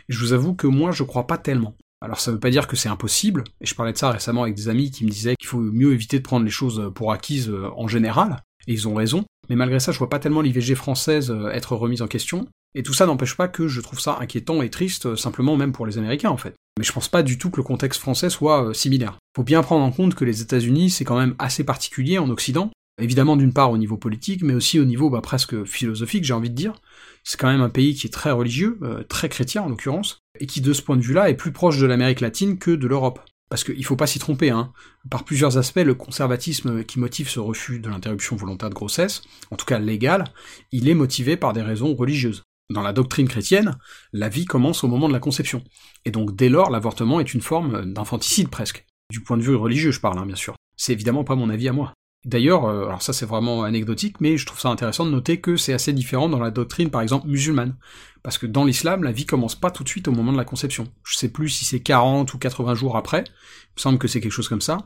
Je 0.08 0.18
vous 0.18 0.32
avoue 0.32 0.54
que 0.54 0.66
moi 0.66 0.90
je 0.90 1.04
crois 1.04 1.28
pas 1.28 1.38
tellement. 1.38 1.76
Alors 2.02 2.18
ça 2.18 2.32
veut 2.32 2.40
pas 2.40 2.50
dire 2.50 2.66
que 2.66 2.74
c'est 2.74 2.88
impossible, 2.88 3.44
et 3.60 3.66
je 3.66 3.74
parlais 3.76 3.92
de 3.92 3.98
ça 3.98 4.10
récemment 4.10 4.42
avec 4.42 4.56
des 4.56 4.68
amis 4.68 4.90
qui 4.90 5.04
me 5.04 5.10
disaient 5.10 5.36
qu'il 5.36 5.48
faut 5.48 5.60
mieux 5.60 5.92
éviter 5.92 6.18
de 6.18 6.24
prendre 6.24 6.44
les 6.44 6.50
choses 6.50 6.90
pour 6.94 7.12
acquises 7.12 7.48
euh, 7.48 7.70
en 7.76 7.86
général, 7.86 8.42
et 8.66 8.72
ils 8.72 8.88
ont 8.88 8.94
raison, 8.94 9.24
mais 9.48 9.54
malgré 9.54 9.78
ça 9.78 9.92
je 9.92 9.98
vois 9.98 10.10
pas 10.10 10.18
tellement 10.18 10.40
l'IVG 10.40 10.74
française 10.74 11.30
euh, 11.30 11.50
être 11.50 11.76
remise 11.76 12.02
en 12.02 12.08
question, 12.08 12.48
et 12.74 12.82
tout 12.82 12.92
ça 12.92 13.06
n'empêche 13.06 13.36
pas 13.36 13.46
que 13.46 13.68
je 13.68 13.80
trouve 13.80 14.00
ça 14.00 14.18
inquiétant 14.20 14.62
et 14.62 14.70
triste, 14.70 15.14
simplement 15.14 15.56
même 15.56 15.72
pour 15.72 15.86
les 15.86 15.96
Américains 15.96 16.30
en 16.30 16.36
fait. 16.36 16.54
Mais 16.76 16.84
je 16.84 16.92
pense 16.92 17.08
pas 17.08 17.22
du 17.22 17.38
tout 17.38 17.50
que 17.50 17.58
le 17.58 17.62
contexte 17.62 18.00
français 18.00 18.30
soit 18.30 18.74
similaire. 18.74 19.18
Faut 19.36 19.44
bien 19.44 19.62
prendre 19.62 19.84
en 19.84 19.92
compte 19.92 20.16
que 20.16 20.24
les 20.24 20.42
États-Unis 20.42 20.90
c'est 20.90 21.04
quand 21.04 21.18
même 21.18 21.36
assez 21.38 21.62
particulier 21.62 22.18
en 22.18 22.30
Occident, 22.30 22.72
Évidemment, 23.00 23.36
d'une 23.36 23.54
part 23.54 23.70
au 23.70 23.78
niveau 23.78 23.96
politique, 23.96 24.42
mais 24.42 24.52
aussi 24.52 24.78
au 24.78 24.84
niveau 24.84 25.08
bah, 25.08 25.22
presque 25.22 25.64
philosophique, 25.64 26.24
j'ai 26.24 26.34
envie 26.34 26.50
de 26.50 26.54
dire. 26.54 26.74
C'est 27.24 27.38
quand 27.38 27.50
même 27.50 27.60
un 27.60 27.70
pays 27.70 27.94
qui 27.94 28.06
est 28.06 28.10
très 28.10 28.30
religieux, 28.30 28.78
euh, 28.82 29.02
très 29.04 29.28
chrétien 29.28 29.62
en 29.62 29.68
l'occurrence, 29.68 30.18
et 30.40 30.46
qui 30.46 30.60
de 30.60 30.72
ce 30.72 30.82
point 30.82 30.96
de 30.96 31.02
vue-là 31.02 31.30
est 31.30 31.34
plus 31.34 31.52
proche 31.52 31.78
de 31.78 31.86
l'Amérique 31.86 32.20
latine 32.20 32.58
que 32.58 32.70
de 32.70 32.86
l'Europe. 32.86 33.20
Parce 33.48 33.64
qu'il 33.64 33.84
faut 33.84 33.96
pas 33.96 34.06
s'y 34.06 34.18
tromper, 34.18 34.50
hein. 34.50 34.72
Par 35.10 35.24
plusieurs 35.24 35.58
aspects, 35.58 35.82
le 35.84 35.94
conservatisme 35.94 36.84
qui 36.84 36.98
motive 36.98 37.28
ce 37.28 37.38
refus 37.38 37.80
de 37.80 37.90
l'interruption 37.90 38.34
volontaire 38.34 38.70
de 38.70 38.74
grossesse, 38.74 39.22
en 39.50 39.56
tout 39.56 39.66
cas 39.66 39.78
légale, 39.78 40.24
il 40.72 40.88
est 40.88 40.94
motivé 40.94 41.36
par 41.36 41.52
des 41.52 41.60
raisons 41.60 41.94
religieuses. 41.94 42.42
Dans 42.70 42.80
la 42.80 42.94
doctrine 42.94 43.28
chrétienne, 43.28 43.76
la 44.14 44.30
vie 44.30 44.46
commence 44.46 44.84
au 44.84 44.88
moment 44.88 45.06
de 45.06 45.12
la 45.12 45.18
conception. 45.20 45.62
Et 46.06 46.10
donc 46.10 46.34
dès 46.34 46.48
lors, 46.48 46.70
l'avortement 46.70 47.20
est 47.20 47.34
une 47.34 47.42
forme 47.42 47.92
d'infanticide 47.92 48.48
presque. 48.48 48.86
Du 49.10 49.20
point 49.20 49.36
de 49.36 49.42
vue 49.42 49.54
religieux, 49.54 49.90
je 49.90 50.00
parle, 50.00 50.18
hein, 50.18 50.24
bien 50.24 50.36
sûr. 50.36 50.54
C'est 50.78 50.94
évidemment 50.94 51.22
pas 51.22 51.34
mon 51.34 51.50
avis 51.50 51.68
à 51.68 51.72
moi. 51.74 51.92
D'ailleurs, 52.24 52.66
euh, 52.66 52.86
alors 52.86 53.02
ça 53.02 53.12
c'est 53.12 53.26
vraiment 53.26 53.64
anecdotique, 53.64 54.20
mais 54.20 54.36
je 54.36 54.46
trouve 54.46 54.60
ça 54.60 54.68
intéressant 54.68 55.04
de 55.04 55.10
noter 55.10 55.40
que 55.40 55.56
c'est 55.56 55.72
assez 55.72 55.92
différent 55.92 56.28
dans 56.28 56.38
la 56.38 56.50
doctrine, 56.50 56.90
par 56.90 57.00
exemple, 57.00 57.26
musulmane. 57.26 57.76
Parce 58.22 58.38
que 58.38 58.46
dans 58.46 58.64
l'islam, 58.64 59.02
la 59.02 59.10
vie 59.10 59.26
commence 59.26 59.56
pas 59.56 59.72
tout 59.72 59.82
de 59.82 59.88
suite 59.88 60.06
au 60.06 60.12
moment 60.12 60.32
de 60.32 60.36
la 60.36 60.44
conception. 60.44 60.86
Je 61.02 61.16
sais 61.16 61.28
plus 61.28 61.48
si 61.48 61.64
c'est 61.64 61.80
40 61.80 62.32
ou 62.32 62.38
80 62.38 62.76
jours 62.76 62.96
après, 62.96 63.24
il 63.26 63.74
me 63.76 63.80
semble 63.80 63.98
que 63.98 64.06
c'est 64.06 64.20
quelque 64.20 64.32
chose 64.32 64.48
comme 64.48 64.60
ça. 64.60 64.78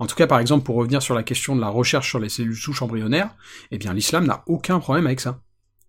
En 0.00 0.06
tout 0.06 0.16
cas, 0.16 0.26
par 0.26 0.40
exemple, 0.40 0.64
pour 0.64 0.74
revenir 0.74 1.00
sur 1.00 1.14
la 1.14 1.22
question 1.22 1.54
de 1.54 1.60
la 1.60 1.68
recherche 1.68 2.08
sur 2.08 2.18
les 2.18 2.28
cellules 2.28 2.56
souches 2.56 2.82
embryonnaires, 2.82 3.30
eh 3.70 3.78
bien 3.78 3.94
l'islam 3.94 4.26
n'a 4.26 4.42
aucun 4.46 4.80
problème 4.80 5.06
avec 5.06 5.20
ça. 5.20 5.40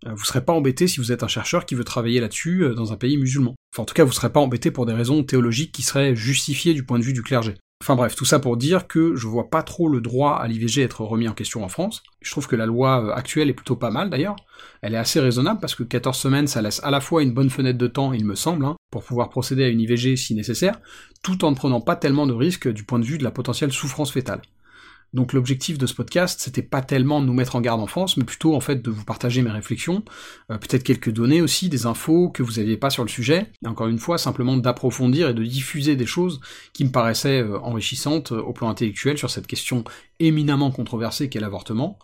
Euh, 0.05 0.13
vous 0.13 0.25
serez 0.25 0.43
pas 0.43 0.53
embêté 0.53 0.87
si 0.87 0.99
vous 0.99 1.11
êtes 1.11 1.23
un 1.23 1.27
chercheur 1.27 1.65
qui 1.65 1.75
veut 1.75 1.83
travailler 1.83 2.19
là-dessus 2.19 2.63
euh, 2.63 2.73
dans 2.73 2.93
un 2.93 2.97
pays 2.97 3.17
musulman. 3.17 3.55
Enfin, 3.73 3.83
en 3.83 3.85
tout 3.85 3.93
cas, 3.93 4.03
vous 4.03 4.11
serez 4.11 4.31
pas 4.31 4.39
embêté 4.39 4.69
pour 4.71 4.85
des 4.85 4.93
raisons 4.93 5.23
théologiques 5.23 5.71
qui 5.71 5.83
seraient 5.83 6.15
justifiées 6.15 6.73
du 6.73 6.83
point 6.83 6.99
de 6.99 7.03
vue 7.03 7.13
du 7.13 7.23
clergé. 7.23 7.55
Enfin 7.81 7.95
bref, 7.95 8.15
tout 8.15 8.25
ça 8.25 8.37
pour 8.37 8.57
dire 8.57 8.85
que 8.85 9.15
je 9.15 9.25
vois 9.25 9.49
pas 9.49 9.63
trop 9.63 9.89
le 9.89 10.01
droit 10.01 10.35
à 10.35 10.47
l'IVG 10.47 10.83
être 10.83 11.01
remis 11.01 11.27
en 11.27 11.33
question 11.33 11.63
en 11.63 11.67
France. 11.67 12.03
Je 12.21 12.29
trouve 12.29 12.45
que 12.45 12.55
la 12.55 12.67
loi 12.67 13.03
euh, 13.03 13.11
actuelle 13.11 13.49
est 13.49 13.55
plutôt 13.55 13.75
pas 13.75 13.89
mal 13.89 14.11
d'ailleurs. 14.11 14.35
Elle 14.83 14.93
est 14.93 14.99
assez 14.99 15.19
raisonnable 15.19 15.59
parce 15.59 15.73
que 15.73 15.81
14 15.81 16.15
semaines 16.15 16.45
ça 16.45 16.61
laisse 16.61 16.79
à 16.83 16.91
la 16.91 17.01
fois 17.01 17.23
une 17.23 17.33
bonne 17.33 17.49
fenêtre 17.49 17.79
de 17.79 17.87
temps, 17.87 18.13
il 18.13 18.23
me 18.23 18.35
semble, 18.35 18.65
hein, 18.65 18.75
pour 18.91 19.03
pouvoir 19.03 19.31
procéder 19.31 19.63
à 19.63 19.69
une 19.69 19.81
IVG 19.81 20.15
si 20.15 20.35
nécessaire, 20.35 20.79
tout 21.23 21.43
en 21.43 21.49
ne 21.49 21.55
prenant 21.55 21.81
pas 21.81 21.95
tellement 21.95 22.27
de 22.27 22.33
risques 22.33 22.71
du 22.71 22.83
point 22.83 22.99
de 22.99 23.03
vue 23.03 23.17
de 23.17 23.23
la 23.23 23.31
potentielle 23.31 23.71
souffrance 23.71 24.11
fétale. 24.11 24.43
Donc 25.13 25.33
l'objectif 25.33 25.77
de 25.77 25.85
ce 25.85 25.93
podcast, 25.93 26.39
c'était 26.39 26.61
pas 26.61 26.81
tellement 26.81 27.19
de 27.19 27.25
nous 27.25 27.33
mettre 27.33 27.57
en 27.57 27.61
garde 27.61 27.81
en 27.81 27.87
France, 27.87 28.15
mais 28.15 28.23
plutôt 28.23 28.55
en 28.55 28.61
fait 28.61 28.81
de 28.81 28.89
vous 28.89 29.03
partager 29.03 29.41
mes 29.41 29.51
réflexions, 29.51 30.03
euh, 30.49 30.57
peut-être 30.57 30.83
quelques 30.83 31.11
données 31.11 31.41
aussi, 31.41 31.67
des 31.67 31.85
infos 31.85 32.29
que 32.29 32.43
vous 32.43 32.59
aviez 32.59 32.77
pas 32.77 32.89
sur 32.89 33.03
le 33.03 33.09
sujet, 33.09 33.51
et 33.63 33.67
encore 33.67 33.87
une 33.87 33.99
fois, 33.99 34.17
simplement 34.17 34.55
d'approfondir 34.55 35.29
et 35.29 35.33
de 35.33 35.43
diffuser 35.43 35.97
des 35.97 36.05
choses 36.05 36.39
qui 36.71 36.85
me 36.85 36.91
paraissaient 36.91 37.41
euh, 37.41 37.59
enrichissantes 37.59 38.31
euh, 38.31 38.41
au 38.41 38.53
plan 38.53 38.69
intellectuel 38.69 39.17
sur 39.17 39.29
cette 39.29 39.47
question 39.47 39.83
éminemment 40.19 40.71
controversé 40.71 41.27
qu'est 41.27 41.39
l'avortement. 41.39 41.99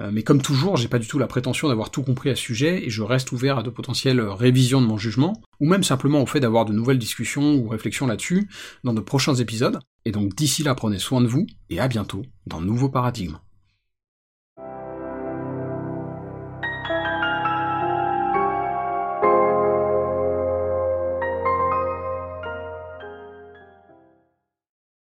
Euh, 0.00 0.10
mais 0.12 0.22
comme 0.22 0.40
toujours, 0.40 0.76
j'ai 0.76 0.88
pas 0.88 0.98
du 0.98 1.06
tout 1.06 1.18
la 1.18 1.26
prétention 1.26 1.68
d'avoir 1.68 1.90
tout 1.90 2.02
compris 2.02 2.30
à 2.30 2.36
ce 2.36 2.42
sujet, 2.42 2.84
et 2.86 2.90
je 2.90 3.02
reste 3.02 3.32
ouvert 3.32 3.58
à 3.58 3.62
de 3.62 3.70
potentielles 3.70 4.20
révisions 4.20 4.80
de 4.80 4.86
mon 4.86 4.96
jugement, 4.96 5.34
ou 5.60 5.68
même 5.68 5.82
simplement 5.82 6.22
au 6.22 6.26
fait 6.26 6.40
d'avoir 6.40 6.64
de 6.64 6.72
nouvelles 6.72 6.98
discussions 6.98 7.54
ou 7.54 7.68
réflexions 7.68 8.06
là-dessus 8.06 8.48
dans 8.82 8.94
de 8.94 9.00
prochains 9.00 9.34
épisodes. 9.34 9.78
Et 10.06 10.12
donc 10.12 10.34
d'ici 10.34 10.62
là, 10.62 10.74
prenez 10.74 10.98
soin 10.98 11.20
de 11.20 11.26
vous, 11.26 11.46
et 11.68 11.80
à 11.80 11.88
bientôt 11.88 12.22
dans 12.46 12.60
Nouveau 12.60 12.88
Paradigme. 12.88 13.38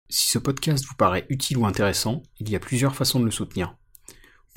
Si 0.09 0.29
ce 0.29 0.39
podcast 0.39 0.85
vous 0.87 0.97
paraît 0.97 1.25
utile 1.29 1.57
ou 1.57 1.67
intéressant, 1.67 2.23
il 2.39 2.51
y 2.51 2.57
a 2.57 2.59
plusieurs 2.59 2.97
façons 2.97 3.21
de 3.21 3.25
le 3.25 3.31
soutenir. 3.31 3.77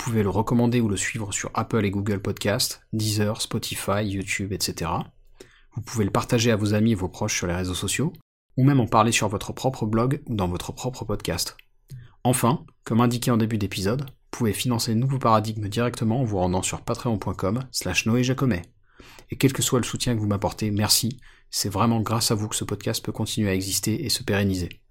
Vous 0.06 0.12
pouvez 0.12 0.22
le 0.22 0.30
recommander 0.30 0.80
ou 0.80 0.88
le 0.88 0.96
suivre 0.96 1.32
sur 1.32 1.50
Apple 1.54 1.84
et 1.84 1.90
Google 1.90 2.22
Podcasts, 2.22 2.80
Deezer, 2.92 3.42
Spotify, 3.42 4.04
YouTube, 4.04 4.52
etc. 4.52 4.88
Vous 5.74 5.82
pouvez 5.82 6.04
le 6.04 6.12
partager 6.12 6.52
à 6.52 6.56
vos 6.56 6.74
amis 6.74 6.92
et 6.92 6.94
vos 6.94 7.08
proches 7.08 7.36
sur 7.36 7.48
les 7.48 7.56
réseaux 7.56 7.74
sociaux, 7.74 8.12
ou 8.56 8.62
même 8.62 8.78
en 8.78 8.86
parler 8.86 9.10
sur 9.10 9.26
votre 9.26 9.52
propre 9.52 9.84
blog 9.84 10.22
ou 10.26 10.36
dans 10.36 10.46
votre 10.46 10.70
propre 10.70 11.04
podcast. 11.04 11.56
Enfin, 12.22 12.64
comme 12.84 13.00
indiqué 13.00 13.32
en 13.32 13.36
début 13.36 13.58
d'épisode, 13.58 14.02
vous 14.02 14.30
pouvez 14.30 14.52
financer 14.52 14.94
le 14.94 15.00
nouveau 15.00 15.18
paradigme 15.18 15.68
directement 15.68 16.20
en 16.20 16.24
vous 16.24 16.38
rendant 16.38 16.62
sur 16.62 16.82
patreon.com 16.82 17.64
slash 17.72 18.06
noéjacomet. 18.06 18.62
Et 19.32 19.36
quel 19.36 19.52
que 19.52 19.62
soit 19.62 19.80
le 19.80 19.84
soutien 19.84 20.14
que 20.14 20.20
vous 20.20 20.28
m'apportez, 20.28 20.70
merci, 20.70 21.18
c'est 21.50 21.68
vraiment 21.68 22.00
grâce 22.00 22.30
à 22.30 22.36
vous 22.36 22.46
que 22.46 22.54
ce 22.54 22.64
podcast 22.64 23.04
peut 23.04 23.10
continuer 23.10 23.50
à 23.50 23.54
exister 23.54 24.04
et 24.04 24.08
se 24.08 24.22
pérenniser. 24.22 24.82